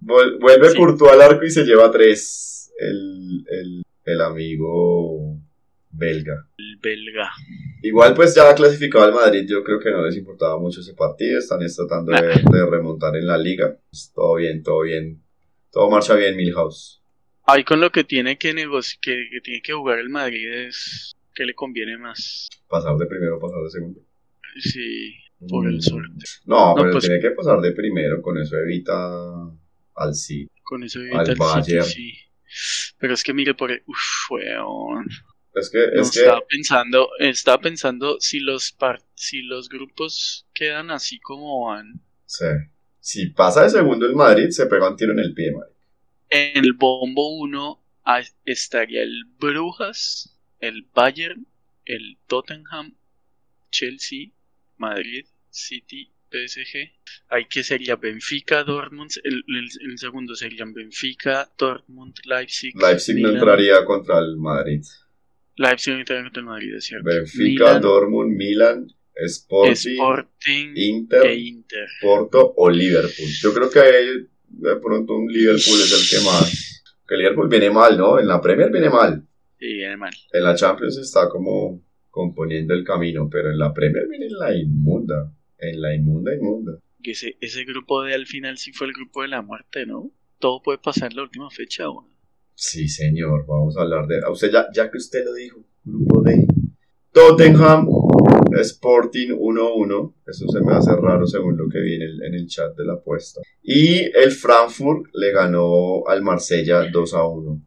[0.00, 0.76] Vuelve Sí.
[0.76, 2.72] Courtois al arco y se lleva tres.
[2.78, 5.36] El, el, el amigo
[5.98, 6.46] belga.
[6.56, 7.30] El belga.
[7.82, 11.38] Igual pues ya clasificado al Madrid, yo creo que no les importaba mucho ese partido,
[11.38, 13.76] están es tratando de, de remontar en la liga.
[13.90, 15.22] Pues, todo bien, todo bien.
[15.70, 17.02] Todo marcha bien, Milhouse.
[17.44, 21.12] Ahí con lo que tiene que negociar, que, que tiene que jugar el Madrid es
[21.34, 22.48] que le conviene más.
[22.68, 24.00] Pasar de primero, pasar de segundo.
[24.58, 25.14] Sí,
[25.48, 25.80] por el Mm.
[25.80, 26.10] sorteo.
[26.46, 28.96] No, No, pero pues- tiene que pasar de primero, con eso evita
[29.94, 30.48] al City.
[30.62, 31.84] Con eso Al evita City, Bayern.
[31.84, 32.12] sí.
[32.98, 33.82] Pero es que mire por el...
[33.86, 35.06] Uf, weón.
[35.58, 40.46] Es que, No, es que, estaba pensando, estaba pensando si los par- si los grupos
[40.54, 42.00] quedan así como van.
[42.26, 42.44] sí.
[43.00, 45.74] si pasa de segundo el Madrid, se pega un tiro en el pie, Madrid.
[46.30, 47.84] En el bombo 1
[48.46, 51.46] estaría el Brujas, el Bayern,
[51.84, 52.94] el Tottenham,
[53.70, 54.30] Chelsea,
[54.78, 56.92] Madrid, City, PSG.
[57.28, 59.12] Ahí que sería Benfica, Dortmund.
[59.24, 62.74] El, el- el segundo serían Benfica, Dortmund, Leipzig.
[62.76, 64.82] Leipzig no entraría contra el Madrid.
[65.58, 67.04] Leipzig contra el Madrid, es cierto.
[67.04, 71.88] Benfica, Milan, Dortmund, Milan, Sporting, Sporting Inter, e Inter.
[72.00, 73.28] Porto o Liverpool.
[73.42, 73.80] Yo creo que
[74.48, 76.84] de pronto un Liverpool es el que más.
[77.06, 78.18] Que Liverpool viene mal, ¿no?
[78.18, 79.26] En la Premier viene mal.
[79.58, 80.12] Y viene mal.
[80.32, 85.32] En la Champions está como componiendo el camino, pero en la Premier viene la inmunda.
[85.58, 86.78] En la inmunda, inmunda.
[87.02, 90.12] Que ese, ese grupo de al final sí fue el grupo de la muerte, ¿no?
[90.38, 92.17] Todo puede pasar en la última fecha, weón.
[92.60, 94.18] Sí, señor, vamos a hablar de...
[94.20, 96.44] A usted ya, ya que usted lo dijo, grupo D.
[97.12, 97.86] Tottenham
[98.60, 100.14] Sporting 1-1.
[100.26, 102.84] Eso se me hace raro según lo que vi en el, en el chat de
[102.84, 103.40] la apuesta.
[103.62, 107.62] Y el Frankfurt le ganó al Marsella 2-1.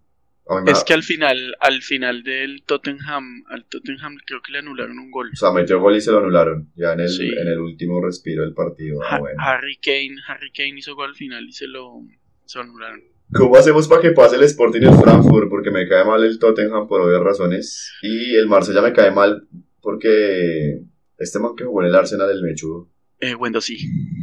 [0.50, 4.52] A mí me Es que al final, al final del Tottenham, al Tottenham creo que
[4.52, 5.30] le anularon un gol.
[5.32, 6.70] O sea, metió gol y se lo anularon.
[6.76, 7.30] Ya en el, Sí.
[7.42, 9.00] en el último respiro del partido.
[9.10, 9.38] Ah, bueno.
[9.42, 12.02] Harry Kane, Harry Kane hizo gol al final y se lo,
[12.46, 13.02] se lo anularon.
[13.34, 15.50] ¿Cómo hacemos para que pase el Sporting y el Frankfurt?
[15.50, 17.92] Porque me cae mal el Tottenham por obvias razones.
[18.02, 19.48] Y el Marsella me cae mal
[19.82, 20.82] porque
[21.18, 22.90] este man que jugó en el Arsenal, el mechudo.
[23.20, 23.78] Eh, bueno, sí.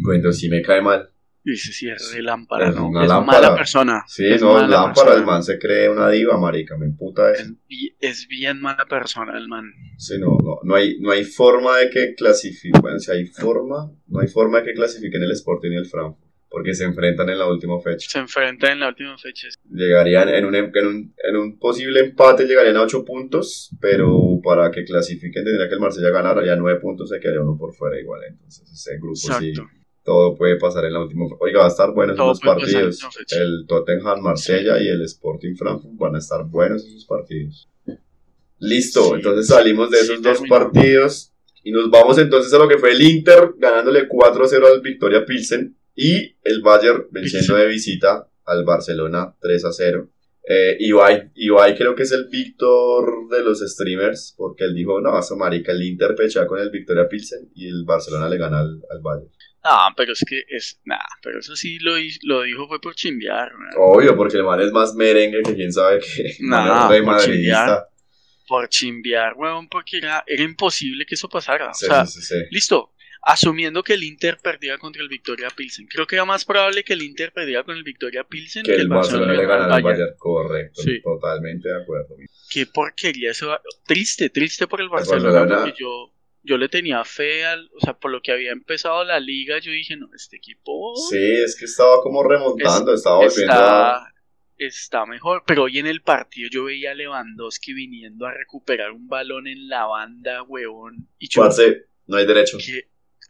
[0.04, 1.10] Bueno, sí me cae mal.
[1.44, 2.88] Dice sí, es re lámpara, Es ¿no?
[2.88, 3.40] una es lámpara.
[3.40, 4.04] mala persona.
[4.06, 5.14] Sí, es no, mala lámpara, persona.
[5.20, 7.44] el man se cree una diva, marica, me emputa eso.
[7.68, 9.72] Es, es bien mala persona el man.
[9.96, 13.90] Sí, no, no, no hay, no hay forma de que clasifique, bueno, si hay forma,
[14.08, 17.38] no hay forma de que clasifiquen el Sporting y el Frankfurt, porque se enfrentan en
[17.38, 18.08] la última fecha.
[18.10, 19.48] Se enfrenta en la última fecha.
[19.70, 24.40] Llegarían en un, em- en un, en un posible empate, llegarían a 8 puntos, pero
[24.42, 27.74] para que clasifiquen tendría que el Marsella ganar, haría 9 puntos, se quedaría uno por
[27.74, 29.52] fuera igual, entonces ese grupo sí,
[30.04, 32.98] todo puede pasar en la última Oiga, va a estar buenos la partidos,
[33.30, 37.68] el Tottenham Marsella y el Sporting Frankfurt van a estar buenos esos partidos.
[38.60, 40.56] Listo, Sí, entonces salimos de sí, esos dos terminó.
[40.58, 41.32] partidos
[41.62, 45.76] y nos vamos entonces a lo que fue el Inter ganándole 4-0 al Victoria Pilsen
[46.00, 50.08] y el Bayern venciendo de visita al Barcelona 3-0.
[50.50, 55.18] Eh, Ibai, Ibai creo que es el Víctor de los streamers porque él dijo, no,
[55.18, 58.80] eso marica, el Inter pechea con el Victoria Pilsen y el Barcelona le gana al,
[58.90, 59.28] al Bayern.
[59.64, 60.80] Ah, pero es que es.
[60.84, 63.50] Nah, pero eso sí lo, lo dijo fue por chimbear.
[63.76, 66.36] Obvio, porque el man es más merengue que quién sabe qué.
[66.40, 67.88] Nah, por madridista.
[68.46, 71.74] Por chimbear, weón, porque era, era imposible que eso pasara.
[71.74, 72.36] Sí, o sea, sí, sí.
[72.50, 72.92] listo.
[73.30, 75.86] Asumiendo que el Inter perdiera contra el Victoria Pilsen.
[75.86, 78.88] Creo que era más probable que el Inter perdiera con el Victoria Pilsen Que el
[78.88, 80.14] Barcelona le ganara al Bayern.
[80.16, 81.02] Correcto, Sí.
[81.02, 82.16] totalmente de acuerdo.
[82.50, 83.54] Qué porquería eso.
[83.86, 85.30] Triste, triste por el Barcelona.
[85.30, 87.68] Barcelona- Porque yo, yo le tenía fe al.
[87.76, 90.94] O sea, por lo que había empezado la liga, yo dije, no, este equipo.
[91.10, 94.10] Sí, es que estaba como remontando, estaba volviendo a...
[94.56, 95.42] está, mejor.
[95.46, 99.68] Pero hoy en el partido yo veía a Lewandowski viniendo a recuperar un balón en
[99.68, 101.08] la banda, weón.
[101.18, 102.88] Y yo, Parce, no hay derecho, ¿qué,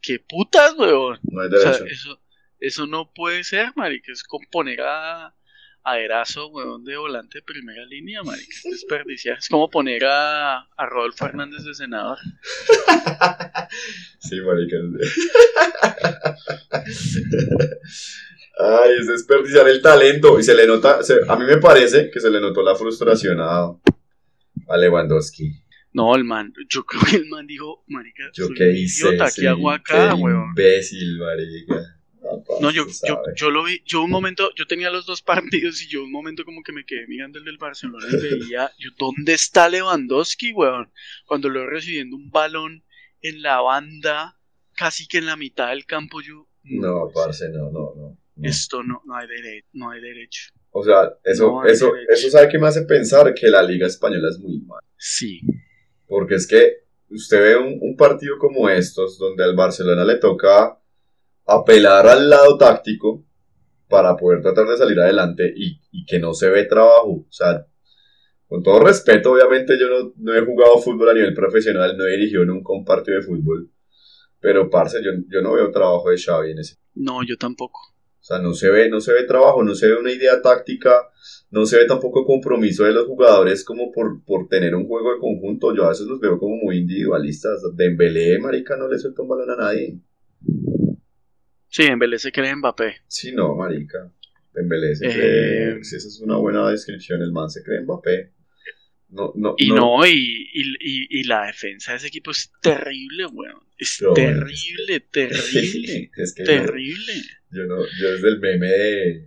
[0.09, 1.19] qué putas, weón?
[1.23, 1.85] no hay O sea, derecho.
[1.85, 2.19] eso,
[2.59, 4.11] eso no puede ser, marica.
[4.11, 5.35] Es como poner a,
[5.83, 8.51] a Erazo, weón, de volante de primera línea, marica.
[8.65, 9.37] Es desperdiciar.
[9.37, 12.17] Es como poner a, a Rodolfo Hernández de senador.
[14.21, 14.77] Sí, marica.
[18.59, 20.39] Ay, es desperdiciar el talento.
[20.39, 23.39] Y se le nota, se- a mí me parece que se le notó la frustración
[23.39, 23.65] a,
[24.67, 25.53] a Lewandowski.
[25.91, 29.07] No, el man, yo creo que el man dijo, marica, Yo soy qué un hice,
[29.09, 30.49] idiota, ¿qué hago acá, qué weón?
[30.49, 31.95] imbécil, marica.
[32.61, 35.87] No, yo, yo, yo lo vi, yo un momento, yo tenía los dos partidos y
[35.87, 39.33] yo un momento como que me quedé mirando el del Barcelona y veía, yo, ¿dónde
[39.33, 40.91] está Lewandowski, weón?
[41.25, 42.83] Cuando lo veo recibiendo un balón
[43.21, 44.37] en la banda,
[44.75, 48.17] casi que en la mitad del campo, yo, No, pues, parce, no, no, no.
[48.35, 48.49] no.
[48.49, 50.51] esto no, no hay derecho, no hay derecho.
[50.71, 52.11] O sea, eso, No eso, derecho.
[52.13, 54.81] eso sabe que me hace pensar que la liga española es muy mala.
[54.97, 55.41] Sí,
[56.09, 60.77] Porque es que usted ve un, partido como estos, donde al Barcelona le toca
[61.45, 63.25] apelar al lado táctico
[63.87, 67.25] para poder tratar de salir adelante y, que no se ve trabajo.
[67.27, 67.65] O sea,
[68.47, 72.17] con todo respeto, obviamente yo no, no he jugado fútbol a nivel profesional, no he
[72.17, 73.71] dirigido nunca un partido de fútbol.
[74.41, 77.79] Pero, parce, yo, yo no veo trabajo de Xavi en ese no, yo tampoco.
[78.21, 81.09] O sea, no se ve, no se ve trabajo, no se ve una idea táctica,
[81.51, 85.19] no se ve tampoco compromiso de los jugadores como por, por tener un juego de
[85.19, 85.75] conjunto.
[85.75, 87.61] Yo a veces los veo como muy individualistas.
[87.75, 89.99] Dembélé, marica, no le suelta un balón a nadie.
[91.67, 92.97] Sí, Vélez se cree Mbappé.
[93.07, 94.11] Sí, no, marica.
[94.53, 97.21] Dembélé se Eh, cree- sí, esa es una buena descripción.
[97.21, 98.33] El man se cree Mbappé.
[99.09, 100.11] No, no, Y no, y,
[100.53, 103.63] y, y, y la defensa de ese equipo es terrible, weón.
[103.77, 107.13] Es terrible, terrible, es que yo, terrible.
[107.51, 109.25] Yo no, yo desde el meme de,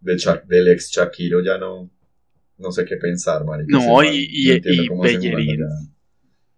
[0.00, 1.90] del ex Shakiro ya no,
[2.58, 3.68] no sé qué pensar, marica.
[3.78, 5.60] No, y- y- no y Bellerín.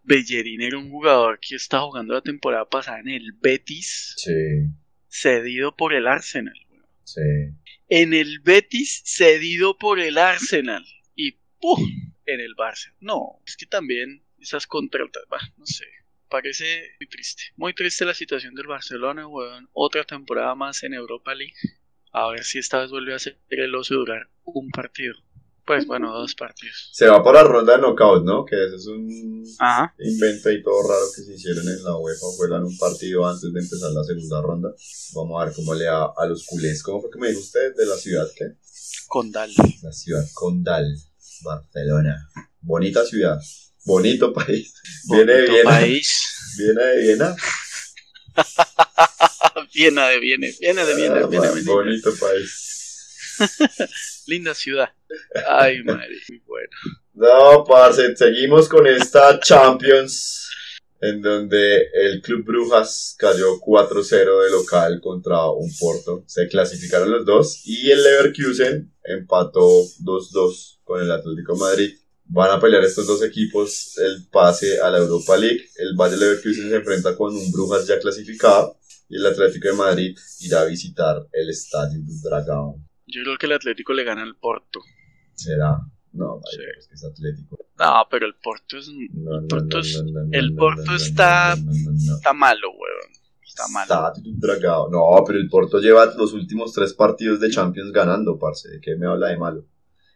[0.03, 4.33] Bellerín era un jugador que está jugando la temporada pasada en el Betis, Sí,
[5.09, 6.55] cedido por el Arsenal.
[7.05, 7.21] sí.
[7.89, 10.85] En el Betis, cedido por el Arsenal.
[11.17, 11.85] Y ¡pum!
[12.25, 12.93] en el Barça.
[13.01, 15.85] No, es que también esas contratas, bah, no sé.
[16.31, 17.43] Parece muy triste.
[17.57, 19.69] Muy triste la situación del Barcelona, weón.
[19.73, 21.55] Otra temporada más en Europa League.
[22.13, 25.15] A ver si esta vez vuelve a ser el oso durar un partido.
[25.67, 26.91] Pues bueno, dos partidos.
[26.93, 28.45] Se va para la ronda de knockout, ¿no?
[28.45, 29.93] Que eso es un Ajá.
[29.99, 32.27] invento y todo raro que se hicieron en la UEFA.
[32.37, 34.75] Juegan un partido antes de empezar la segunda ronda.
[35.15, 36.83] Vamos a ver cómo le da a los culés.
[36.85, 38.27] ¿Cómo fue que me dijo usted de la ciudad?
[38.37, 38.45] ¿Qué?
[39.09, 39.51] Condal.
[39.83, 40.97] La ciudad Condal,
[41.43, 42.29] Barcelona.
[42.61, 43.41] Bonita ciudad.
[43.85, 44.73] Bonito país.
[45.11, 45.71] Viene de Viena.
[45.71, 46.55] país.
[46.59, 47.37] Viene de Viena.
[49.75, 52.71] Viena de viene, viene de viene, Ah, bonito país.
[54.27, 54.91] Linda ciudad.
[55.49, 56.71] Ay, madre, muy bueno.
[57.15, 60.49] No, parce, seguimos con esta Champions,
[61.01, 66.25] en donde el Club Brujas cayó 4-0 de local contra un Porto.
[66.27, 69.67] Se clasificaron los dos y el Leverkusen empató
[70.05, 72.00] 2-2 con el Atlético de Madrid.
[72.33, 75.63] Van a pelear estos dos equipos el pase a la Europa League.
[75.77, 78.77] El Bayer Leverkusen se enfrenta con un Brujas ya clasificado
[79.09, 82.87] y el Atlético de Madrid irá a visitar el Estadio del Dragón.
[83.07, 84.81] Yo creo que el Atlético le gana al Porto.
[85.35, 85.79] ¿Será?
[86.13, 86.59] No, Sí.
[86.79, 87.59] es que es Atlético.
[87.79, 91.55] No, pero el Porto es, No, no, Porto no, es- no, no, el Porto está-
[91.55, 93.13] está malo, weón.
[93.45, 94.13] Está malo.
[94.13, 94.89] Está.
[94.91, 98.69] No, pero el Porto lleva los últimos tres partidos de Champions ganando, parce.
[98.71, 99.65] ¿De qué me habla de malo?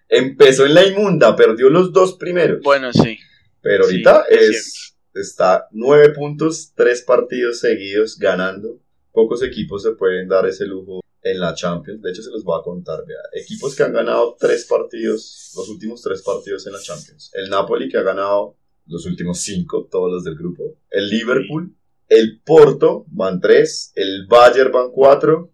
[0.09, 2.61] Empezó en la inmunda, perdió los dos primeros.
[2.63, 3.19] Bueno, sí.
[3.61, 8.81] pero sí, ahorita es es, está nueve puntos, tres partidos seguidos ganando.
[9.13, 12.03] Pocos equipos se pueden dar ese lujo en la Champions.
[12.03, 13.05] De hecho, se los voy a contar.
[13.07, 13.19] Vea.
[13.33, 17.31] Equipos que han ganado tres partidos, los últimos tres partidos en la Champions.
[17.35, 20.77] El Napoli que ha ganado los últimos cinco, todos los del grupo.
[20.91, 21.75] El Liverpool,
[22.09, 25.53] el Porto van tres, el Bayern van cuatro,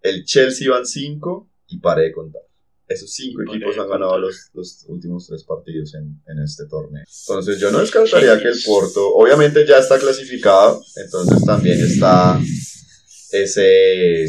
[0.00, 2.42] el Chelsea van cinco y paré de contar.
[2.86, 7.04] Esos cinco Y equipos han ganado los, los últimos tres partidos en, en este torneo.
[7.28, 12.38] Entonces yo no descartaría que el Porto, obviamente ya está clasificado, entonces también está
[13.30, 14.26] ese,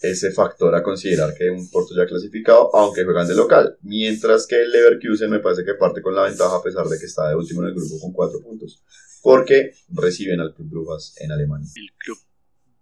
[0.00, 3.78] ese factor a considerar que un Porto ya clasificado, aunque juegan de local.
[3.82, 7.06] Mientras que el Leverkusen me parece que parte con la ventaja a pesar de que
[7.06, 8.82] está de último en el grupo con cuatro puntos.
[9.22, 11.70] Porque reciben al Club Brujas en Alemania.
[11.76, 12.18] El club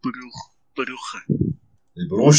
[0.03, 0.33] Bruj,
[0.75, 1.25] Bruja.
[1.95, 2.09] El.
[2.09, 2.39] Bruja.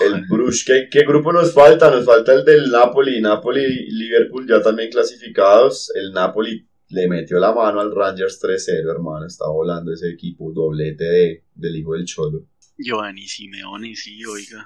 [0.00, 0.64] El Bruges.
[0.64, 1.90] ¿Qué, ¿Qué grupo nos falta?
[1.90, 3.20] Nos falta el del Napoli.
[3.20, 5.90] Napoli y Liverpool ya también clasificados.
[5.94, 9.26] El Napoli le metió la mano al Rangers 3-0, hermano.
[9.26, 10.52] Está volando ese equipo.
[10.52, 12.46] Doblete de, del hijo del Cholo.
[12.78, 14.64] Giovanni Simeone, sí, oiga.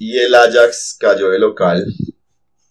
[0.00, 1.84] Y el Ajax cayó de local.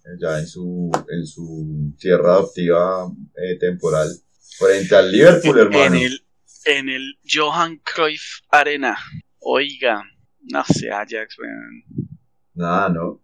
[0.06, 4.10] eh, Ya en su, en su tierra adoptiva eh, temporal.
[4.58, 5.96] Frente al Liverpool, hermano.
[5.96, 6.20] En el,
[6.66, 8.98] en el Johan Cruyff Arena.
[9.40, 10.04] Oiga,
[10.44, 11.84] no sé, Ajax, weón.
[12.54, 13.22] Nada, ¿no?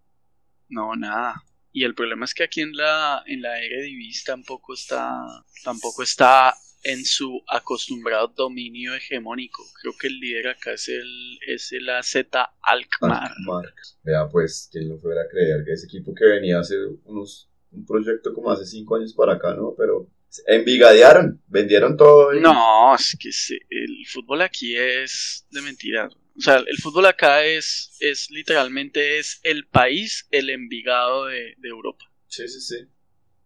[0.69, 1.43] No, nada.
[1.71, 5.21] Y el problema es que aquí en la, en la Eredivisie tampoco está,
[5.63, 6.53] tampoco está
[6.83, 9.63] en su acostumbrado dominio hegemónico.
[9.81, 12.15] Creo que el líder acá es el, es el AZ
[12.61, 13.31] Alkmaar.
[13.31, 13.73] Alkmaar.
[14.03, 17.85] Vea, pues, quién lo fuera a creer que ese equipo que venía hace unos, un
[17.85, 19.75] proyecto como hace cinco años para acá, ¿no?
[19.77, 20.09] Pero
[20.47, 22.33] envigadearon, vendieron todo.
[22.33, 26.09] y- No, es que se- el fútbol aquí es de mentira.
[26.39, 31.69] O sea, el fútbol acá es, es literalmente es el país, el Envigado de, de
[31.69, 32.05] Europa.
[32.27, 32.77] Sí, sí, sí.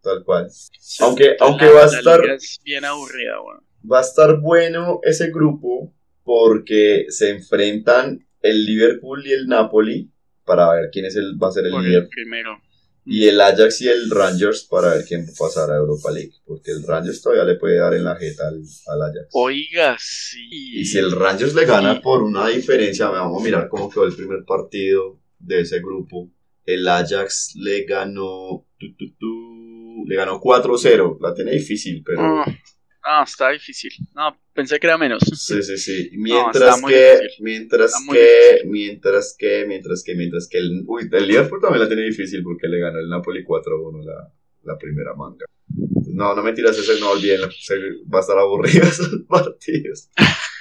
[0.02, 0.48] Tal cual.
[1.00, 3.64] Aunque- la- aunque va a estar- es bien aburrida, weón.
[3.92, 10.12] Va a estar bueno ese grupo porque se enfrentan el Liverpool y el Napoli
[10.46, 12.04] para ver quién es el, va a ser el Por líder.
[12.04, 12.62] el primero.
[13.06, 16.34] Y el Ajax y el Rangers para ver quién va a Europa League.
[16.46, 19.28] Porque el Rangers todavía le puede dar en la jeta al, al Ajax.
[19.34, 20.48] Oiga, sí.
[20.52, 24.16] Y si el Rangers le gana por una diferencia, vamos a mirar cómo quedó el
[24.16, 26.30] primer partido de ese grupo.
[26.66, 28.66] El Ajax le ganó.
[28.80, 31.18] tu, tu, tu, le ganó 4-0.
[31.20, 32.22] La tiene difícil, pero.
[32.22, 32.46] Ah,
[33.04, 33.92] ah, está difícil.
[34.14, 35.24] No, pensé que era menos.
[35.24, 36.10] Sí, sí, sí.
[36.14, 41.82] Mientras que, mientras que, mientras que, mientras que, mientras que el, uy, el Liverpool también
[41.82, 45.46] la tiene difícil porque le ganó el Napoli 4-1 la, la primera manga.
[46.14, 50.10] No, no mentiras, ese no olviden, va a estar aburrido esos partidos.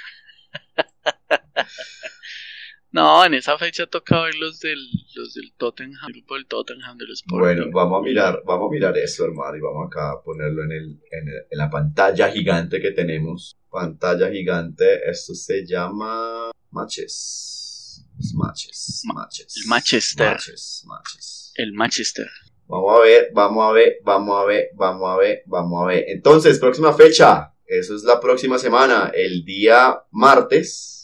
[2.93, 4.79] No, en esa fecha toca ver los del,
[5.15, 7.39] los del Tottenham, el grupo del Tottenham de los Sporting.
[7.43, 10.71] Bueno, vamos a mirar, vamos a mirar eso, hermano, y vamos acá a ponerlo en,
[10.73, 13.57] el, en, el- en la pantalla gigante que tenemos.
[13.71, 18.05] Pantalla gigante, esto se llama matches.
[18.35, 19.57] Matches, Ma- matches.
[19.57, 20.27] el Manchester.
[20.27, 21.51] Matches, matches.
[21.55, 22.27] El Manchester.
[22.67, 26.05] Vamos a ver, vamos a ver, vamos a ver, vamos a ver, vamos a ver.
[26.09, 27.49] Entonces, próxima fecha.
[27.65, 31.02] Eso es la próxima semana, el día martes,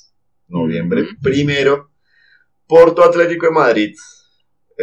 [0.49, 1.91] noviembre primero,
[2.67, 3.95] Porto Atlético de Madrid.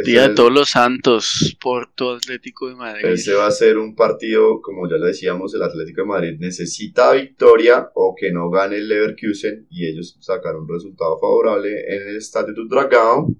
[0.05, 3.07] Día de todos los santos, Porto Atlético de Madrid.
[3.07, 7.12] Ese va a ser un partido, como ya lo decíamos, el Atlético de Madrid necesita
[7.12, 12.17] victoria o que no gane el Leverkusen y ellos sacaron un resultado favorable en el
[12.17, 13.35] Estadio du Dragão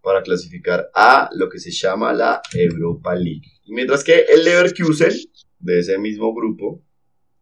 [0.00, 3.50] para clasificar a lo que se llama la Europa League.
[3.66, 5.12] Mientras que el Leverkusen,
[5.58, 6.82] de ese mismo grupo,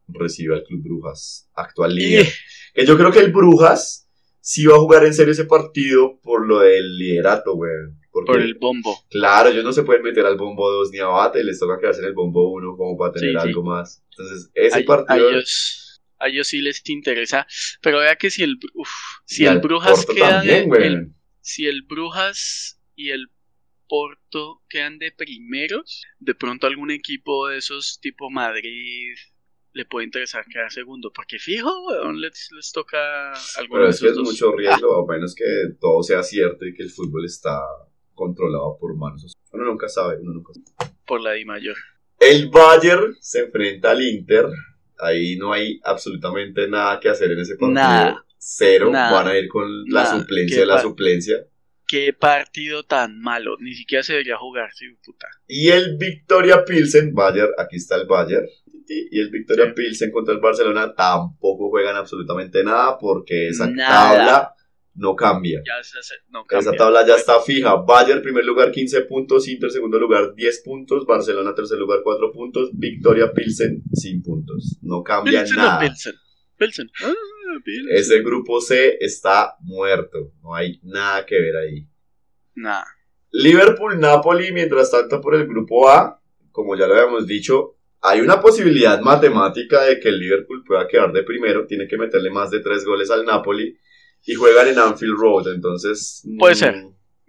[0.09, 2.27] recibe al Club Brujas, actual líder.
[2.75, 4.02] Que yo creo que el Brujas
[4.43, 7.72] sí va a jugar en serio ese partido por lo del liderato, güey.
[8.11, 8.95] Porque, Por el bombo.
[9.09, 12.03] Claro, ellos no se pueden meter al bombo 2 ni a bate, les toca quedarse
[12.03, 13.49] en el bombo 1 como para tener Sí, sí.
[13.49, 14.05] algo más.
[14.11, 15.30] Entonces, ese A, a partido...
[15.30, 17.47] ellos, a ellos sí les interesa.
[17.80, 18.90] Pero vea que si el, uf,
[19.24, 23.28] si el Brujas queda también, de- el- si el Brujas y el
[23.88, 29.14] Porto quedan de primeros, de pronto algún equipo de esos tipo Madrid
[29.75, 34.09] le puede interesar quedar segundo, porque fijo, weón, les, les toca alguno Pero es que
[34.09, 34.25] es dos.
[34.29, 35.45] mucho riesgo, a menos que
[35.81, 37.59] todo sea cierto y que el fútbol está
[38.14, 39.33] controlado por manos.
[39.53, 40.91] Uno nunca sabe, uno nunca sabe.
[41.07, 41.77] por la Di Mayor.
[42.18, 44.47] El Bayern se enfrenta al Inter.
[44.99, 47.73] Ahí no hay absolutamente nada que hacer en ese partido.
[47.73, 48.25] Nada.
[48.39, 48.91] Cero.
[48.91, 49.12] Nada.
[49.12, 50.20] Van a ir con la Nada.
[50.20, 51.37] suplencia Qué de la suplencia.
[51.89, 55.27] Qué partido tan malo, ni siquiera se debería jugar, sí, puta.
[55.47, 58.47] Y el Victoria Pilsen, Bayern, aquí está el Bayern.
[59.11, 59.72] Y el Victoria Sí.
[59.74, 63.88] Pilsen contra el Barcelona tampoco juegan absolutamente nada porque esa Nada.
[64.18, 64.55] tabla
[64.95, 65.62] no cambia.
[65.66, 67.76] Ya se hace- no Esa tabla ya está fija.
[67.76, 69.49] Bayern, primer lugar, 15 puntos.
[69.49, 71.07] Inter, segundo lugar, 10 puntos.
[71.07, 72.70] Barcelona, tercer lugar, 4 puntos.
[72.74, 74.78] Victoria Pilsen, sin puntos.
[74.82, 75.80] No cambia Pilsen nada.
[75.80, 76.14] Pilsen.
[76.59, 76.90] Pilsen.
[77.03, 77.12] Ah.
[77.90, 80.32] Ese grupo C está muerto.
[80.43, 81.86] No hay nada que ver ahí.
[82.55, 82.82] Nah.
[83.30, 86.20] Liverpool-Napoli, mientras tanto, por el grupo A,
[86.51, 91.13] como ya lo habíamos dicho, hay una posibilidad matemática de que el Liverpool pueda quedar
[91.13, 91.67] de primero.
[91.67, 93.79] Tiene que meterle más de 3 goles al Napoli.
[94.25, 95.53] Y juegan en Anfield Road.
[95.55, 96.23] Entonces.
[96.39, 96.85] Puede mm, ser.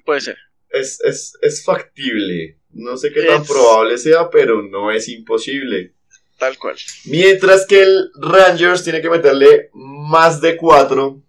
[0.06, 0.38] Puede ser.
[0.70, 2.60] es, es, es factible.
[2.72, 5.94] No sé qué tan Es- probable sea, pero no es imposible.
[6.40, 6.76] Tal cual.
[7.06, 11.22] Mientras que el Rangers tiene que meterle más de 4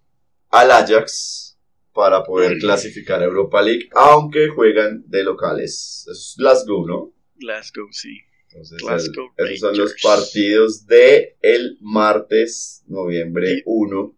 [0.49, 1.57] al Ajax
[1.93, 2.59] para poder Mm.
[2.59, 6.05] clasificar a Europa League, aunque juegan de locales.
[6.11, 7.13] Es Glasgow, ¿no?
[7.35, 8.17] Glasgow, sí.
[8.55, 13.61] Entonces, Glasgow el- esos son los partidos de el martes, noviembre Sí.
[13.65, 14.15] 1.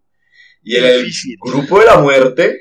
[0.63, 1.11] Y en el
[1.41, 2.59] grupo de la muerte,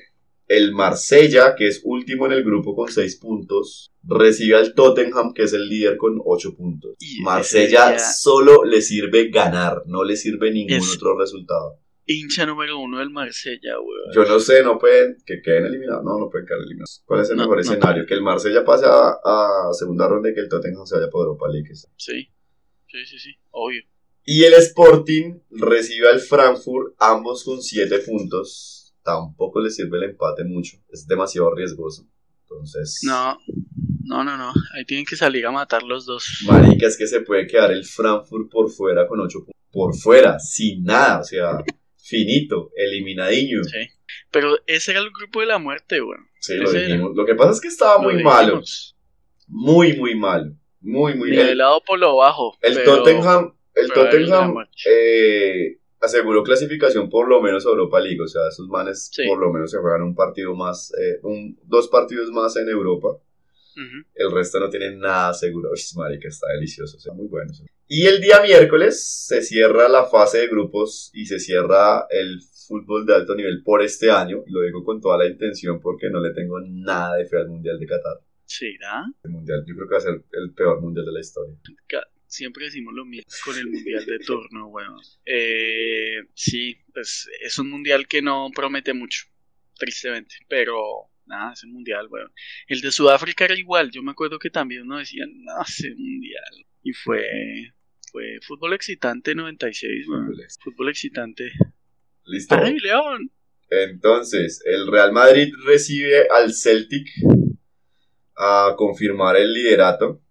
[0.49, 5.43] el Marsella, que es último en el grupo con 6 puntos, recibe al Tottenham, que
[5.43, 6.95] es el líder con 8 puntos.
[7.01, 11.81] Y Marsella solo le sirve ganar, no le sirve ningún Es- otro resultado.
[12.07, 14.13] Hincha número uno del Marsella, weón.
[14.15, 16.05] Yo no sé, no pueden que queden eliminados.
[16.05, 17.03] No, no pueden quedar eliminados.
[17.05, 18.07] ¿Cuál es el No, mejor no escenario?
[18.07, 21.27] Que el Marsella pase a, a segunda ronda y que el Tottenham se vaya por
[21.27, 21.69] Europa League.
[21.97, 22.29] Sí.
[22.87, 23.31] Sí, sí, sí.
[23.51, 23.83] Obvio.
[24.25, 28.95] Y el Sporting recibe al Frankfurt, ambos con 7 puntos.
[29.03, 30.79] Tampoco le sirve el empate mucho.
[30.89, 32.07] Es demasiado riesgoso.
[32.43, 33.37] Entonces, No.
[34.05, 34.53] No, no, no.
[34.77, 36.45] Ahí tienen que salir a matar los dos.
[36.47, 39.55] marica, es que se puede quedar el Frankfurt por fuera con 8 puntos.
[39.73, 41.21] Por fuera, sin nada.
[41.21, 41.59] O sea,
[42.07, 43.65] finito, eliminadiño.
[43.65, 43.89] Sí.
[44.31, 46.27] Pero ese era el grupo de la muerte, weón.
[46.41, 46.81] Sí, lo era.
[46.81, 47.17] dijimos.
[47.17, 48.63] Lo que pasa es que estaba muy malo.
[49.49, 50.53] Muy, muy malo.
[50.81, 52.57] Muy, muy el, Nivelado por lo bajo.
[52.63, 54.55] el pero- Tottenham, el Tottenham
[54.89, 58.21] eh, aseguró clasificación por lo menos a Europa League.
[58.23, 59.27] O sea, esos manes Sí.
[59.27, 63.09] por lo menos se juegan un partido más, eh, un, dos partidos más en Europa.
[64.15, 65.69] El resto no tiene nada seguro.
[65.71, 66.97] Uy, marica, está delicioso.
[66.97, 67.53] o sea, muy bueno.
[67.89, 73.07] Y el día miércoles se cierra la fase de grupos y se cierra el fútbol
[73.07, 74.43] de alto nivel por este año.
[74.49, 77.79] Lo digo con toda la intención porque no le tengo nada de fe al Mundial
[77.79, 78.21] de Qatar.
[78.45, 79.05] ¿Será?
[79.25, 81.55] El mundial, yo creo que va a ser el peor mundial de la historia.
[82.29, 85.01] Siempre decimos lo mismo con el mundial de turno, weón.
[85.25, 89.27] Eh, sí, pues es un mundial que no promete mucho,
[89.79, 90.35] tristemente.
[90.49, 92.33] Pero nada, ese mundial, weón.
[92.67, 93.91] El de Sudáfrica era igual.
[93.91, 96.67] Yo me acuerdo que también uno decía, no, ese mundial.
[96.83, 97.75] Y fue,
[98.17, 100.35] fue fútbol excitante 96, weón.
[100.65, 101.53] Fútbol excitante.
[102.25, 102.55] Listo.
[102.55, 103.31] ¡Ay, León!
[103.69, 107.09] Entonces, el Real Madrid recibe al Celtic
[108.35, 110.23] a confirmar el liderato,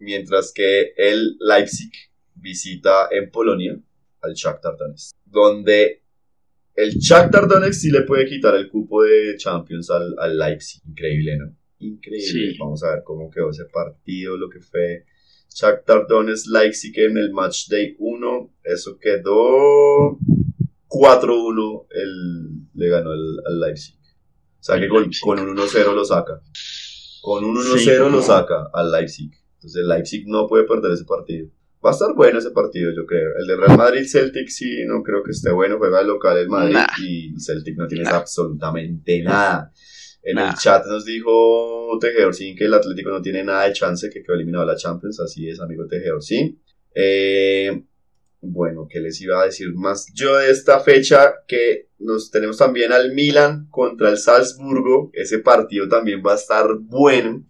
[0.00, 1.92] mientras que el Leipzig
[2.34, 3.78] visita en Polonia
[4.20, 6.02] al Shakhtar Donetsk, donde
[6.74, 10.82] el Shakhtar Donetsk sí le puede quitar el cupo de Champions al, al Leipzig.
[10.88, 11.56] Increíble, ¿no?
[11.78, 12.52] Increíble.
[12.52, 12.58] Sí.
[12.58, 15.04] Vamos a ver cómo quedó ese partido, lo que fue
[15.54, 18.54] Shakhtar Donetsk Leipzig en el Match Day 1.
[18.64, 20.18] Eso quedó
[20.88, 23.96] 4-1 el, le ganó el, al Leipzig.
[24.60, 26.40] O sea que con, un 1-0 lo saca.
[27.22, 27.90] Con un 1-0 Sí.
[28.10, 29.30] lo saca al Leipzig.
[29.56, 31.48] Entonces el Leipzig no puede perder ese partido.
[31.84, 33.30] Va a estar bueno ese partido, yo creo.
[33.38, 35.78] El de Real Madrid Celtic sí, no creo que esté bueno.
[35.78, 36.86] Juega el local el Madrid Nah.
[37.00, 38.16] y el Celtic no tiene Nah.
[38.16, 39.72] absolutamente nada.
[40.28, 40.50] En Nah.
[40.50, 44.22] el chat nos dijo Tejedor Sin que el Atlético no tiene nada de chance que
[44.22, 45.20] quedó eliminado de la Champions.
[45.20, 46.60] Así es, amigo Tejedor Sin.
[46.94, 47.82] Eh,
[48.40, 50.06] Bueno, ¿qué les iba a decir más?
[50.14, 55.10] Yo de esta fecha que nos tenemos también al Milan contra el Salzburgo.
[55.12, 57.44] Ese partido también va a estar bueno.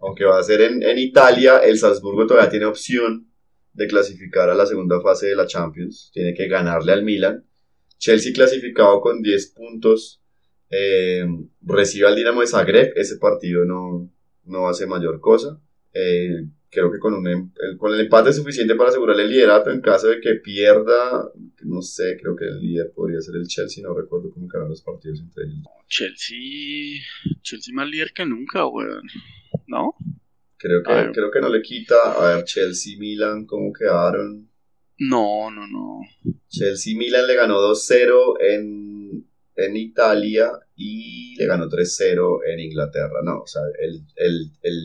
[0.00, 3.30] Aunque va a ser en, en Italia, el Salzburgo todavía tiene opción
[3.74, 6.10] de clasificar a la segunda fase de la Champions.
[6.14, 7.44] Tiene que ganarle al Milan.
[7.98, 10.21] Chelsea clasificado con 10 puntos.
[10.72, 11.24] Eh,
[11.60, 12.92] recibe al Dinamo de Zagreb.
[12.96, 14.10] Ese partido no,
[14.44, 15.60] no hace mayor cosa.
[15.92, 19.28] Eh, creo que con, un, em- el- con el empate es suficiente para asegurar el
[19.30, 21.30] liderato en caso de que pierda.
[21.64, 23.84] No sé, creo que el líder podría ser el Chelsea.
[23.86, 25.58] No recuerdo cómo quedaron los partidos entre ellos.
[25.88, 27.02] Chelsea.
[27.42, 29.02] Chelsea más líder que nunca, weón.
[29.66, 29.94] ¿No?
[30.56, 31.12] Creo que, A ver.
[31.12, 31.94] creo que no le quita.
[32.16, 34.48] A ver, Chelsea, Milan, ¿cómo quedaron?
[34.98, 36.00] No, no, no.
[36.48, 38.91] Chelsea Milan le ganó 2-0 en,
[39.56, 43.20] en Italia y le ganó 3-0 en Inglaterra.
[43.24, 44.78] No, o sea, el, el, el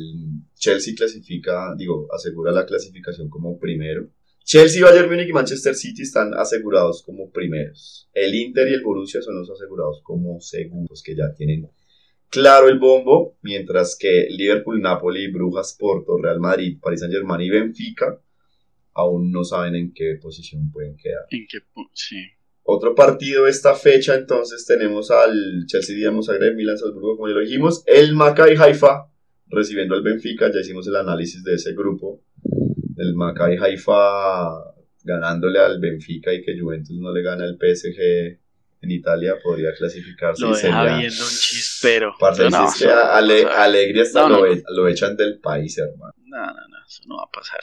[0.55, 4.09] Chelsea clasifica, digo, asegura la clasificación como primero.
[4.43, 8.09] Chelsea, Bayern Múnich y Manchester City están asegurados como primeros.
[8.13, 11.69] El Inter y el Borussia son los asegurados como segundos, que ya tienen
[12.29, 18.21] claro el bombo, mientras que Liverpool, Napoli, Brujas, Porto, Real Madrid, Paris Saint-Germain y Benfica
[18.93, 21.25] aún no saben en qué posición pueden quedar.
[21.29, 21.59] ¿En qué
[21.93, 22.15] Sí.
[22.69, 27.39] Otro partido esta fecha, entonces tenemos al Chelsea Dinamo Zagreb, Milan Salzburgo, como ya lo
[27.39, 29.07] dijimos, el Maccabi Haifa
[29.49, 32.21] recibiendo al Benfica, ya hicimos el análisis de ese grupo,
[32.97, 34.49] el Maccabi Haifa
[35.03, 38.37] ganándole al Benfica y que Juventus no le gana al PSG
[38.81, 40.97] en Italia, podría clasificarse Lo y deja sería...
[40.97, 42.13] viendo un chispero.
[42.19, 44.53] Parce, no, es que Ale- Alegre hasta no, lo, no.
[44.53, 46.13] e- lo echan del país, hermano.
[46.25, 47.59] No, no, no, eso no va a pasar.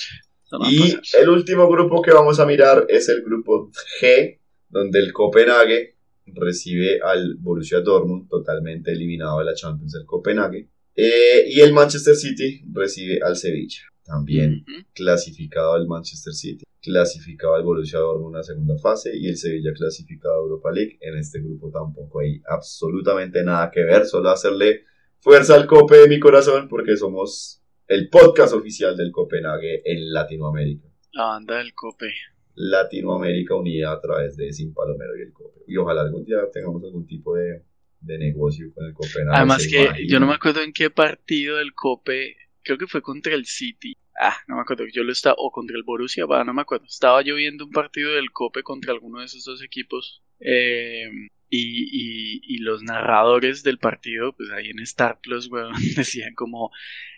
[0.52, 1.20] A Y pasar.
[1.22, 4.38] el último grupo que vamos a mirar es el grupo G,
[4.74, 5.94] donde el Copenhague
[6.26, 10.68] recibe al Borussia Dortmund, totalmente eliminado de la Champions del Copenhague.
[10.96, 17.62] Eh, y el Manchester City recibe al Sevilla, también clasificado al Manchester City, clasificado al
[17.62, 20.98] Borussia Dortmund a segunda fase y el Sevilla clasificado a Europa League.
[21.00, 24.84] En este grupo tampoco hay absolutamente nada que ver, solo hacerle
[25.20, 30.88] fuerza al Cope de mi corazón porque somos el podcast oficial del Copenhague en Latinoamérica.
[31.12, 32.12] La banda del Cope.
[32.54, 35.60] Latinoamérica unida a través de Sin Palomero y el Cope.
[35.66, 37.62] Y ojalá algún día tengamos algún tipo de,
[38.00, 39.36] de negocio con el Copenhague.
[39.36, 43.02] Además ¿se que yo no me acuerdo en qué partido del Cope, creo que fue
[43.02, 43.96] contra el City.
[44.20, 46.84] Ah, no me acuerdo, yo lo estaba, o contra el Borussia, va, no me acuerdo.
[46.86, 50.22] Estaba yo viendo un partido del Cope contra alguno de esos dos equipos.
[50.40, 51.08] eh,
[51.50, 56.70] y, y, y los narradores del partido, pues ahí en Star Plus, weón, decían como,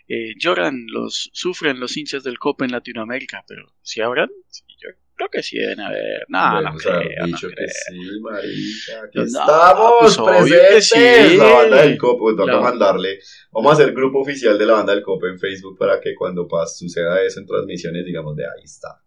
[0.07, 4.89] eh, lloran, los, sufren los hinchas del Cope en Latinoamérica, pero si habrán, sí, yo
[5.17, 6.25] creo que sí deben haber.
[6.29, 7.67] No, no creo, no dicho que creo.
[7.89, 9.03] sí, marica.
[9.03, 10.89] Aquí No, estamos pues, presentes.
[10.89, 11.37] sí.
[11.37, 12.19] La banda del Cope.
[12.19, 13.19] Pues vamos a mandarle.
[13.51, 16.47] Vamos a hacer grupo oficial de la banda del Cope en Facebook para que cuando
[16.47, 19.01] pas, suceda eso en transmisiones, digamos, de ahí está.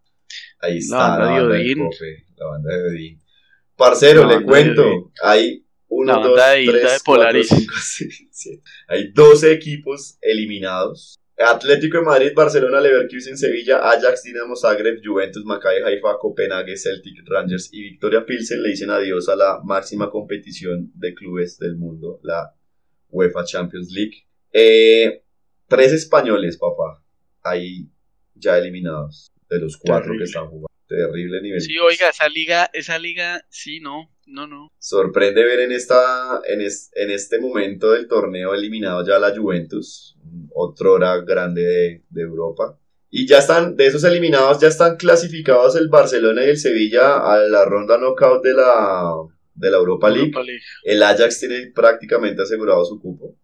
[0.59, 1.85] Ahí está la banda de banda, del Odín.
[1.85, 2.25] Cope.
[2.35, 3.21] La banda de Odín.
[3.75, 5.11] Parcero, le cuento.
[5.23, 8.63] Hay uno, La dos, tres, cuatro, cinco, seis, siete.
[8.87, 11.20] Hay 12 equipos eliminados.
[11.41, 17.69] Atlético de Madrid, Barcelona, Leverkusen, Sevilla, Ajax, Dinamo Zagreb, Juventus, Maccabi Haifa, Copenhague, Celtic, Rangers
[17.71, 22.53] y Victoria Pilsen le dicen adiós a la máxima competición de clubes del mundo, la
[23.09, 24.25] UEFA Champions League.
[24.53, 25.23] Eh,
[25.67, 27.03] tres españoles, papá,
[27.43, 27.89] ahí
[28.35, 30.23] ya eliminados de los cuatro Terrible.
[30.23, 30.67] que están jugando.
[30.87, 31.61] Terrible nivel.
[31.61, 34.71] Sí, oiga, esa liga, esa liga, sí, no, no, no.
[34.79, 40.17] Sorprende ver en, esta, en, es- en este momento del torneo eliminado ya la Juventus,
[40.53, 42.77] otro hora grande de, de Europa.
[43.09, 47.39] Y ya están, de esos eliminados, ya están clasificados el Barcelona y el Sevilla a
[47.39, 49.13] la ronda knockout de la,
[49.53, 50.27] de la Europa League.
[50.27, 50.61] Europa League.
[50.85, 53.35] El Ajax tiene prácticamente asegurado su cupo.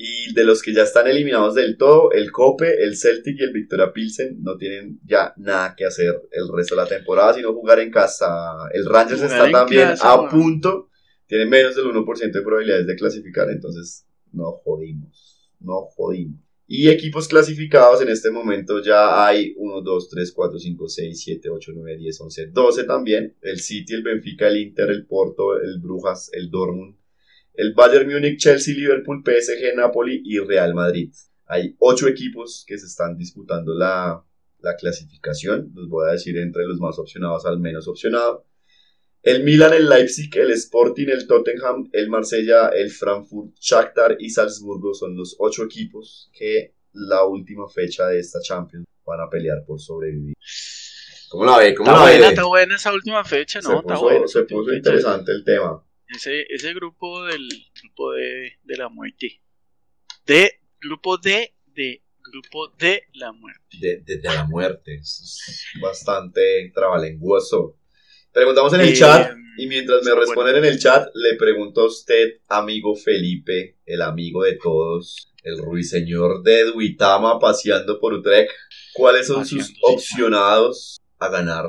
[0.00, 3.52] Y de los que ya están eliminados del todo, el Cope, el Celtic y el
[3.52, 7.80] Victoria Pilsen no tienen ya nada que hacer el resto de la temporada, sino jugar
[7.80, 8.28] en casa.
[8.72, 10.28] El Rangers Jugar está también casa, a man.
[10.30, 10.90] punto,
[11.26, 16.48] tiene menos del 1% de probabilidades de clasificar, entonces no jodimos, no jodimos.
[16.70, 21.48] Y equipos clasificados en este momento ya hay 1, 2, 3, 4, 5, 6, 7,
[21.48, 23.34] 8, 9, 10, 11, 12 también.
[23.40, 26.97] El City, el Benfica, el Inter, el Porto, el Brujas, el Dortmund,
[27.58, 31.12] el Bayern Múnich, Chelsea, Liverpool, PSG, Napoli y Real Madrid.
[31.46, 34.24] Hay ocho equipos que se están disputando la,
[34.60, 35.72] la clasificación.
[35.74, 38.46] Los voy a decir entre los más opcionados al menos opcionado.
[39.22, 44.94] El Milan, el Leipzig, el Sporting, el Tottenham, el Marsella, el Frankfurt, Shakhtar y Salzburgo
[44.94, 49.80] son los ocho equipos que la última fecha de esta Champions van a pelear por
[49.80, 50.34] sobrevivir.
[51.30, 51.74] ¿Cómo la ve?
[51.74, 52.12] ¿Cómo Está la ve?
[52.18, 53.80] buena, está buena esa última fecha, se ¿no?
[53.80, 54.26] Está puso, buena.
[54.28, 54.76] se puso fecha.
[54.76, 55.84] interesante el tema.
[56.08, 57.48] Ese, ese grupo del
[57.82, 59.40] grupo de, de la muerte.
[60.26, 63.60] De grupo D de grupo de la muerte.
[63.78, 64.96] De, de- de la muerte.
[64.96, 67.78] Es bastante trabalenguoso.
[68.32, 70.26] Preguntamos en el Eh, chat y mientras me bueno.
[70.26, 75.58] responden en el chat, le pregunto a usted, amigo Felipe, el amigo de todos, el
[75.58, 78.50] ruiseñor de Duitama paseando por Utrecht,
[78.92, 81.64] ¿cuáles son sus Paseando, opcionados a ganar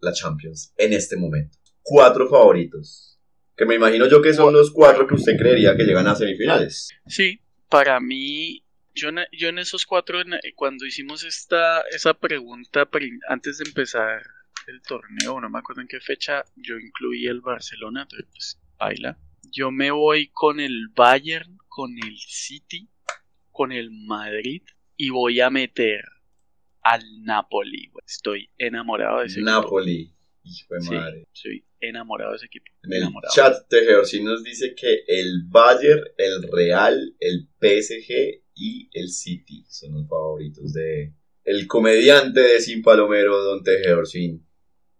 [0.00, 1.58] la Champions en este momento?
[1.82, 3.13] Cuatro favoritos.
[3.56, 6.88] Que me imagino yo que son los cuatro que usted creería que llegan a semifinales.
[7.06, 12.88] Sí, para mí, yo, en- yo en esos cuatro, en- cuando hicimos esta, esa pregunta
[13.28, 14.22] antes de empezar
[14.66, 19.18] el torneo, no me acuerdo en qué fecha, yo incluí el Barcelona, entonces pues baila.
[19.52, 22.88] Yo me voy con el Bayern, con el City,
[23.52, 24.62] con el Madrid
[24.96, 26.02] y voy a meter
[26.82, 27.90] al Napoli.
[28.06, 29.42] Estoy enamorado de ese.
[29.42, 30.10] Napoli.
[30.42, 31.28] Hijo de Sí, madre.
[31.88, 32.66] Enamorado de ese equipo.
[32.82, 33.34] En el enamorado.
[33.34, 39.94] chat Tejedorcín nos dice que el Bayern, el Real, el PSG y el City son
[39.94, 41.14] los favoritos de
[41.44, 44.46] el comediante de Sin Palomero, Don Tejedorcín.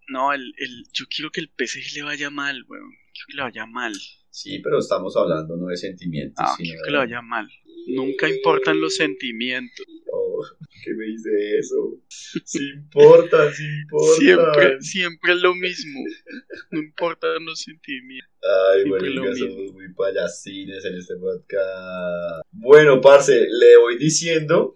[0.09, 2.91] No, el, el, yo quiero que el PSG le vaya mal, weón.
[3.12, 3.95] Quiero que le vaya mal.
[4.28, 6.85] Sí, pero estamos hablando no de sentimientos, Ah, sino quiero de...
[6.85, 7.49] que le vaya mal.
[7.87, 9.87] Nunca importan los sentimientos.
[10.12, 10.34] Oh,
[10.84, 12.01] ¿Qué me dice eso?
[12.09, 14.14] Sí importa, sí importa.
[14.18, 16.01] Siempre, siempre es lo mismo.
[16.70, 18.30] No importan los sentimientos.
[18.74, 19.34] Ay, mismo.
[19.34, 22.42] somos muy payasines en este podcast.
[22.53, 24.74] Bueno, parce, le voy diciendo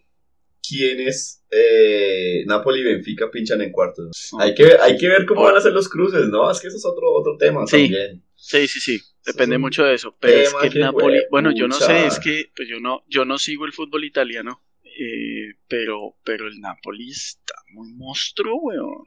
[0.67, 4.31] quiénes eh, Napoli y Benfica pinchan en cuartos.
[4.39, 6.51] Hay que, hay que ver cómo van a ser los cruces, ¿no?
[6.51, 7.83] Es que eso es otro, otro tema Sí.
[7.83, 8.23] también.
[8.35, 9.01] Sí, sí, sí.
[9.27, 10.17] Depende es mucho de eso.
[10.21, 11.19] Pero es que el que Napoli.
[11.31, 14.63] Bueno, yo no sé, es que pues yo no, yo no sigo el fútbol italiano.
[14.85, 15.38] eh,
[15.69, 19.05] pero, pero el Napoli está muy monstruo, weón.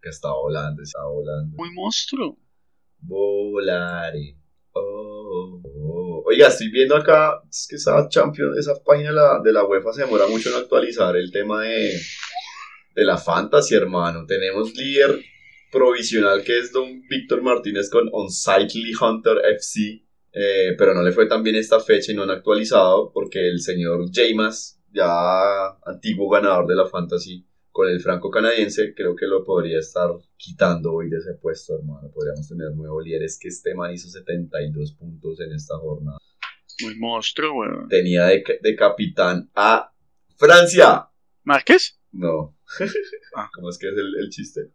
[0.00, 1.56] Que está volando, está volando.
[1.56, 2.38] Muy monstruo.
[3.00, 4.36] Volare.
[4.72, 6.22] Oh, oh.
[6.26, 9.92] Oiga, estoy viendo acá, es que esa Champions, esa página de la, de la UEFA
[9.92, 11.98] se demora mucho en actualizar el tema de,
[12.94, 14.26] de la fantasy, hermano.
[14.26, 15.20] Tenemos líder
[15.70, 21.26] provisional que es Don Víctor Martínez con Unsightly Hunter FC, eh, pero no le fue
[21.26, 26.66] tan bien esta fecha y no han actualizado porque el señor Jamas, ya antiguo ganador
[26.66, 31.18] de la fantasy, con el franco canadiense, creo que lo podría estar quitando hoy de
[31.18, 32.10] ese puesto, hermano.
[32.12, 33.22] Podríamos tener nuevo líder.
[33.22, 36.18] Es que este man hizo 72 puntos en esta jornada.
[36.82, 37.88] Muy monstruo, weón.
[37.88, 39.92] Tenía de, de capitán a
[40.36, 41.08] Francia.
[41.44, 41.98] ¿Márquez?
[42.12, 42.56] No.
[43.36, 43.48] Ah.
[43.54, 44.72] ¿Cómo es que es el, el chiste?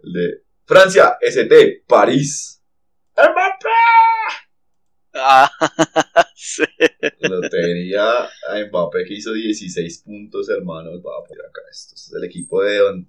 [0.00, 2.62] El de Francia, ST, París.
[3.16, 3.68] ¡Mbappé!
[5.14, 5.50] Ah,
[6.38, 6.62] sí.
[7.20, 10.90] Lo tenía a Mbappé que hizo 16 puntos, hermano.
[11.02, 11.60] Va por acá.
[11.70, 13.08] Esto es el equipo de don,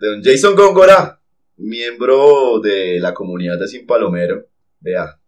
[0.00, 1.20] de don Jason Góngora,
[1.56, 4.46] miembro de la comunidad de Sin Palomero.
[4.80, 5.18] Vea.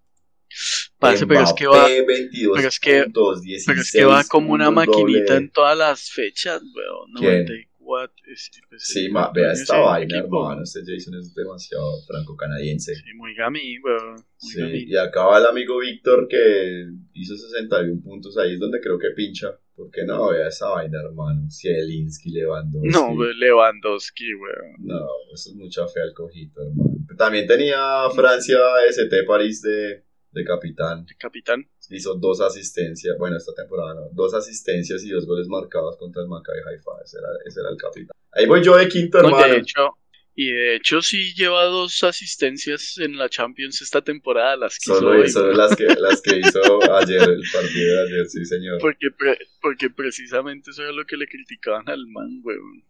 [0.99, 4.05] Parce, pero es que va, Mbappé, 22 pero es que- puntos, 16 pero es que
[4.05, 5.36] va como una maquinita doble.
[5.36, 7.12] en todas las fechas, weón.
[7.47, 7.47] ¿Quién?
[7.91, 8.32] 94.
[8.32, 10.43] es- pues, Sí, el- ma, vea esta vaina, equipo.
[10.45, 10.62] hermano.
[10.62, 12.95] Este Jason es demasiado franco-canadiense.
[12.95, 14.14] Sí, muy gamín, weón.
[14.14, 14.88] Muy Sí, gamín.
[14.88, 18.36] y acá va el amigo Víctor que hizo 61 puntos.
[18.38, 19.59] Ahí es donde creo que pincha.
[19.76, 21.49] Porque no, vea esa vaina, hermano.
[21.51, 22.88] Zielinski, Lewandowski.
[22.91, 24.74] No, Lewandowski, weón.
[24.80, 26.91] No, eso es mucha fe al cojito, hermano.
[27.16, 31.07] También tenía Francia ST París de, de capitán.
[31.09, 31.68] El capitán.
[31.89, 33.16] Hizo dos asistencias.
[33.18, 34.09] Bueno, esta temporada no.
[34.12, 36.91] Dos asistencias y dos goles marcados contra el Maccabi Haifa.
[37.05, 38.12] Ese era, ese era el capitán.
[38.33, 39.53] Ahí voy yo de quinto, No, hermano.
[39.55, 39.91] de hecho,
[40.37, 45.01] y de hecho sí lleva dos asistencias en la Champions esta temporada, las que hizo
[45.01, 46.61] Solo, hoy, solo las, que, las que hizo
[46.95, 48.78] ayer, el partido de ayer, sí, señor.
[48.81, 52.85] Porque, pre- porque precisamente eso era lo que le criticaban al man, weón.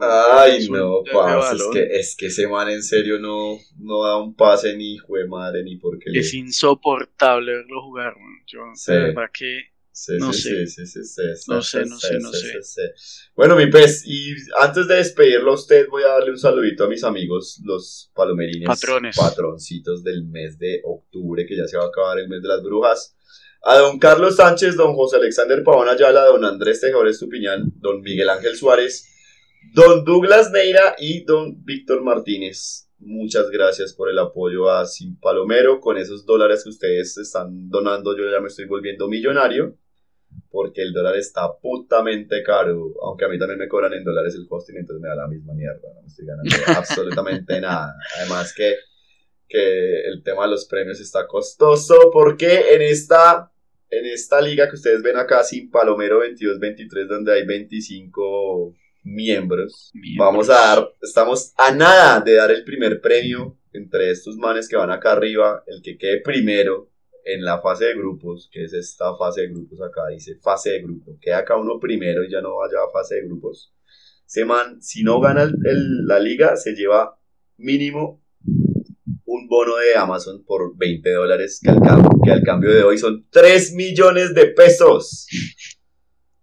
[0.00, 4.34] Ay, no, parce, es que, es que ese man en serio no, no da un
[4.34, 6.20] pase ni hijo de madre ni porque le...
[6.20, 8.42] Es insoportable verlo jugar, weón.
[8.46, 8.92] Yo, Sí.
[8.92, 10.82] de verdad que Sí, no sí, sé.
[11.48, 12.92] No sé, no sé, no sé.
[13.34, 16.88] Bueno, mi pez, y antes de despedirlo a usted, voy a darle un saludito a
[16.88, 18.66] mis amigos, los palomerines.
[18.66, 19.16] Patrones.
[19.16, 22.62] Patroncitos del mes de octubre, que ya se va a acabar el mes de las
[22.62, 23.16] brujas.
[23.62, 28.28] A don Carlos Sánchez, don José Alexander Pavón Ayala, don Andrés Tejores Estupiñán, don Miguel
[28.28, 29.08] Ángel Suárez,
[29.72, 32.90] don Douglas Neira y don Víctor Martínez.
[32.98, 35.80] Muchas gracias por el apoyo a Sin Palomero.
[35.80, 39.76] Con esos dólares que ustedes están donando, yo ya me estoy volviendo millonario
[40.50, 44.46] porque el dólar está putamente caro, aunque a mí también me cobran en dólares el
[44.48, 47.94] hosting, entonces me da la misma mierda, no me estoy ganando absolutamente nada.
[48.18, 48.74] Además que,
[49.48, 53.52] que el tema de los premios está costoso, porque en esta,
[53.90, 58.74] en esta liga que ustedes ven acá, sin Palomero 22-23, donde hay 25
[59.06, 60.26] miembros, Miembros.
[60.26, 64.76] vamos a dar, estamos a nada de dar el primer premio entre estos manes que
[64.76, 66.90] van acá arriba, el que quede primero
[67.24, 70.82] en la fase de grupos, que es esta fase de grupos acá, dice fase de
[70.82, 73.72] grupos, queda acá uno primero y ya no vaya a fase de grupos.
[74.26, 77.16] Se man, si no gana el- el- la liga, se lleva
[77.56, 78.22] mínimo
[79.24, 82.98] un bono de Amazon por 20 dólares, que al, cambio, que al cambio de hoy
[82.98, 85.26] son 3 millones de pesos.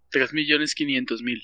[0.10, 1.42] 3 millones 500 mil.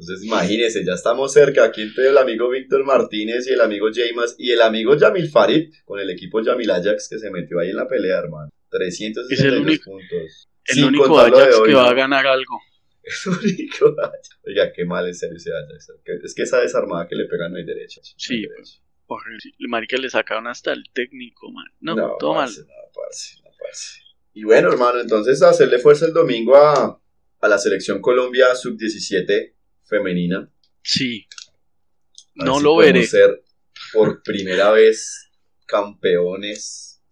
[0.00, 1.64] Entonces imagínense, ya estamos cerca.
[1.64, 5.74] Aquí entre el amigo Víctor Martínez y el amigo Jamas y el amigo Yamil Farid
[5.84, 8.50] con el equipo Yamil Ajax que se metió ahí en la pelea, hermano.
[8.70, 10.48] 362 Es puntos.
[10.64, 12.60] El único Ajax hoy, que va a ganar algo.
[13.02, 14.30] El único Ajax.
[14.46, 15.92] Oiga, qué mal en serio ese Ajax.
[16.24, 18.00] Es que esa desarmada que le pegan no hay derecho.
[18.16, 18.80] Sí, no derecho.
[19.04, 19.40] Horrible.
[19.58, 21.66] El marica le sacaron hasta el técnico, man.
[21.80, 22.48] No, todo mal.
[22.48, 24.00] no, parce, no, parce.
[24.32, 27.02] Y bueno, hermano, entonces hacerle fuerza el domingo a,
[27.40, 29.56] a la selección Colombia sub-17
[29.90, 30.50] femenina.
[30.82, 31.26] Sí.
[32.36, 33.04] A ver No si lo veré.
[33.06, 33.42] ser
[33.92, 35.28] por primera vez
[35.66, 37.02] campeones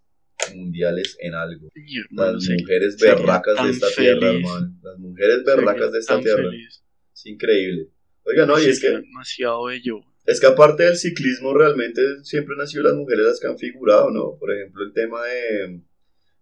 [0.54, 1.68] mundiales en algo.
[1.74, 4.72] Hermano, Las mujeres berracas de esta tierra, hermano.
[4.82, 6.44] Las mujeres berracas de esta tierra.
[6.50, 6.82] feliz.
[7.12, 7.88] Es increíble.
[8.24, 10.00] Oiga, no, y es que, demasiado bello.
[10.26, 14.10] es que aparte del ciclismo, realmente siempre han sido las mujeres las que han figurado,
[14.10, 14.36] ¿no?
[14.38, 15.80] Por ejemplo, el tema de,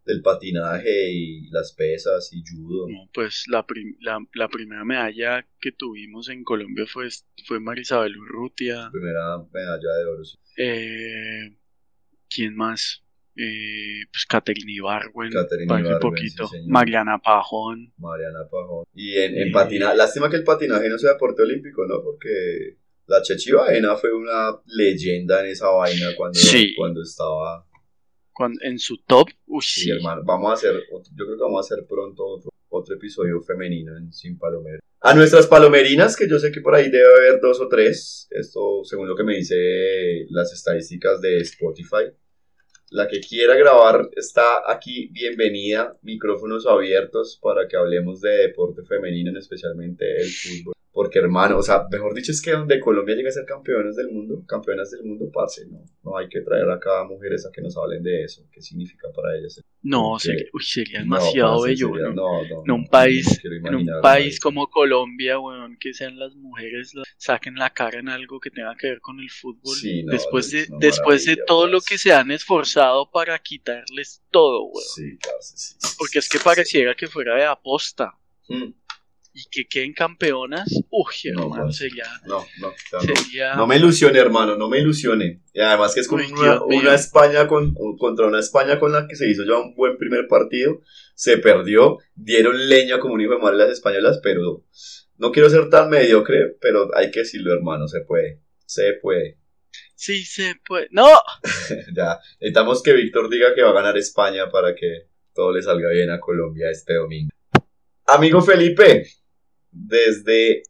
[0.07, 2.89] del patinaje y las pesas y judo.
[2.89, 7.09] No, pues la, prim- la, la primera medalla que tuvimos en Colombia fue,
[7.47, 8.89] fue Marisabel Urrutia.
[8.93, 10.25] Primera medalla de oro.
[10.25, 10.37] sí.
[10.59, 11.57] Eh,
[12.31, 13.03] ¿Quién más?
[13.37, 15.33] Eh, pues Caterina hace Ibargüen,
[16.01, 16.49] poquito.
[16.49, 16.57] sí.
[16.69, 17.93] Mariana Pajón.
[17.99, 18.85] Mariana Pajón.
[18.95, 19.53] Y en, en Eh.
[19.53, 22.03] patinaje, lástima que el patinaje no sea deporte olímpico, ¿no?
[22.03, 26.75] Porque la Chechi Baena fue una leyenda en esa vaina cuando, Sí.
[26.77, 27.67] cuando estaba.
[28.61, 29.29] En su top.
[29.47, 29.91] Uy, Sí, sí.
[29.91, 30.23] hermano.
[30.25, 34.13] Vamos a hacer, yo creo que vamos a hacer pronto otro, otro episodio femenino en
[34.13, 34.81] Sin Palomero.
[35.01, 38.83] A nuestras palomerinas, que yo sé que por ahí debe haber dos o tres, esto
[38.85, 42.11] según lo que me dice las estadísticas de Spotify.
[42.91, 49.37] La que quiera grabar está aquí, bienvenida, micrófonos abiertos para que hablemos de deporte femenino,
[49.39, 50.75] especialmente el fútbol.
[50.97, 54.09] Porque hermano, o sea, mejor dicho es que donde Colombia llega a ser campeones del
[54.09, 57.77] mundo, campeonas del mundo, parce, no, no hay que traer acá mujeres a que nos
[57.77, 59.61] hablen de eso, qué significa para ellas.
[59.83, 61.89] No, porque- sería, uy, sería No, demasiado parce, bello.
[61.93, 65.93] sería- no, no, en un no, país- no En un país como Colombia, weón, que
[65.93, 69.77] sean las mujeres saquen la cara en algo que tenga que ver con el fútbol.
[69.77, 74.65] Sí, no, después de, después de todo lo que se han esforzado para quitarles todo,
[74.65, 74.87] weón.
[74.95, 78.15] Sí, parce, sí, sí, Porque es que pareciera que fuera de aposta.
[78.49, 78.55] sí.
[78.55, 78.73] Mm,
[79.39, 83.01] Y que queden campeonas, uy, No, hermano, sería, No, no, no.
[83.01, 83.55] sería...
[83.55, 85.43] No me ilusione, hermano, no me ilusione.
[85.53, 89.15] Y además que es con Uy, una España con, contra una España con la que
[89.15, 90.81] se hizo ya un buen primer partido.
[91.15, 94.65] Se perdió, dieron leña como un hijo de madre las españolas, pero
[95.19, 98.41] no quiero ser tan mediocre, pero hay que decirlo, hermano, se puede.
[98.65, 99.37] Se puede.
[99.95, 100.89] Sí se puede.
[100.93, 101.09] ¡No!
[101.95, 105.91] ya, necesitamos que Víctor diga que va a ganar España para que todo le salga
[105.91, 107.31] bien a Colombia este domingo.
[108.07, 109.07] Amigo Felipe,
[109.77, 110.63] desde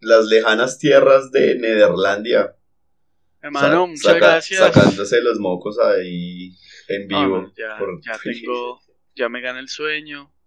[0.00, 2.56] las lejanas tierras de Nederlandia,
[3.42, 4.60] Hermano, muchas saca- gracias.
[4.60, 6.56] Sacándose los mocos ahí
[6.88, 7.52] en No, vivo.
[7.56, 8.80] ya, por- ya tengo,
[9.14, 10.30] ya me gana el sueño.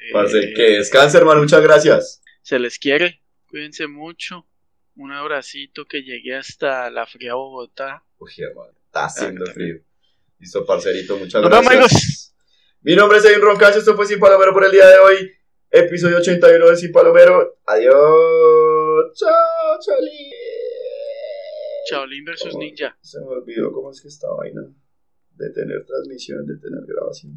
[0.00, 1.40] Eh, que descanse, hermano.
[1.40, 2.22] Muchas gracias.
[2.42, 4.46] Se les quiere, cuídense mucho.
[4.94, 8.04] Un abracito que llegue hasta la fría Bogotá.
[8.18, 8.72] Uy, hermano.
[8.86, 9.76] Está haciendo Ah, frío.
[10.38, 11.16] Listo, parcerito.
[11.18, 11.68] Muchas Nos gracias.
[11.72, 12.34] vemos, amigos.
[12.82, 13.80] Mi nombre es Edwin Roncacho.
[13.80, 15.32] Esto fue Sin Palomero por el día de hoy.
[15.70, 17.58] Episodio 81 de Sin Palomero.
[17.66, 19.12] Adiós.
[19.14, 20.30] Chao, Choli.
[21.90, 22.58] Shaolin versus Oh.
[22.58, 22.96] Ninja.
[23.00, 24.62] Se me olvidó cómo es que esta vaina
[25.36, 27.36] de tener transmisión, de tener grabación.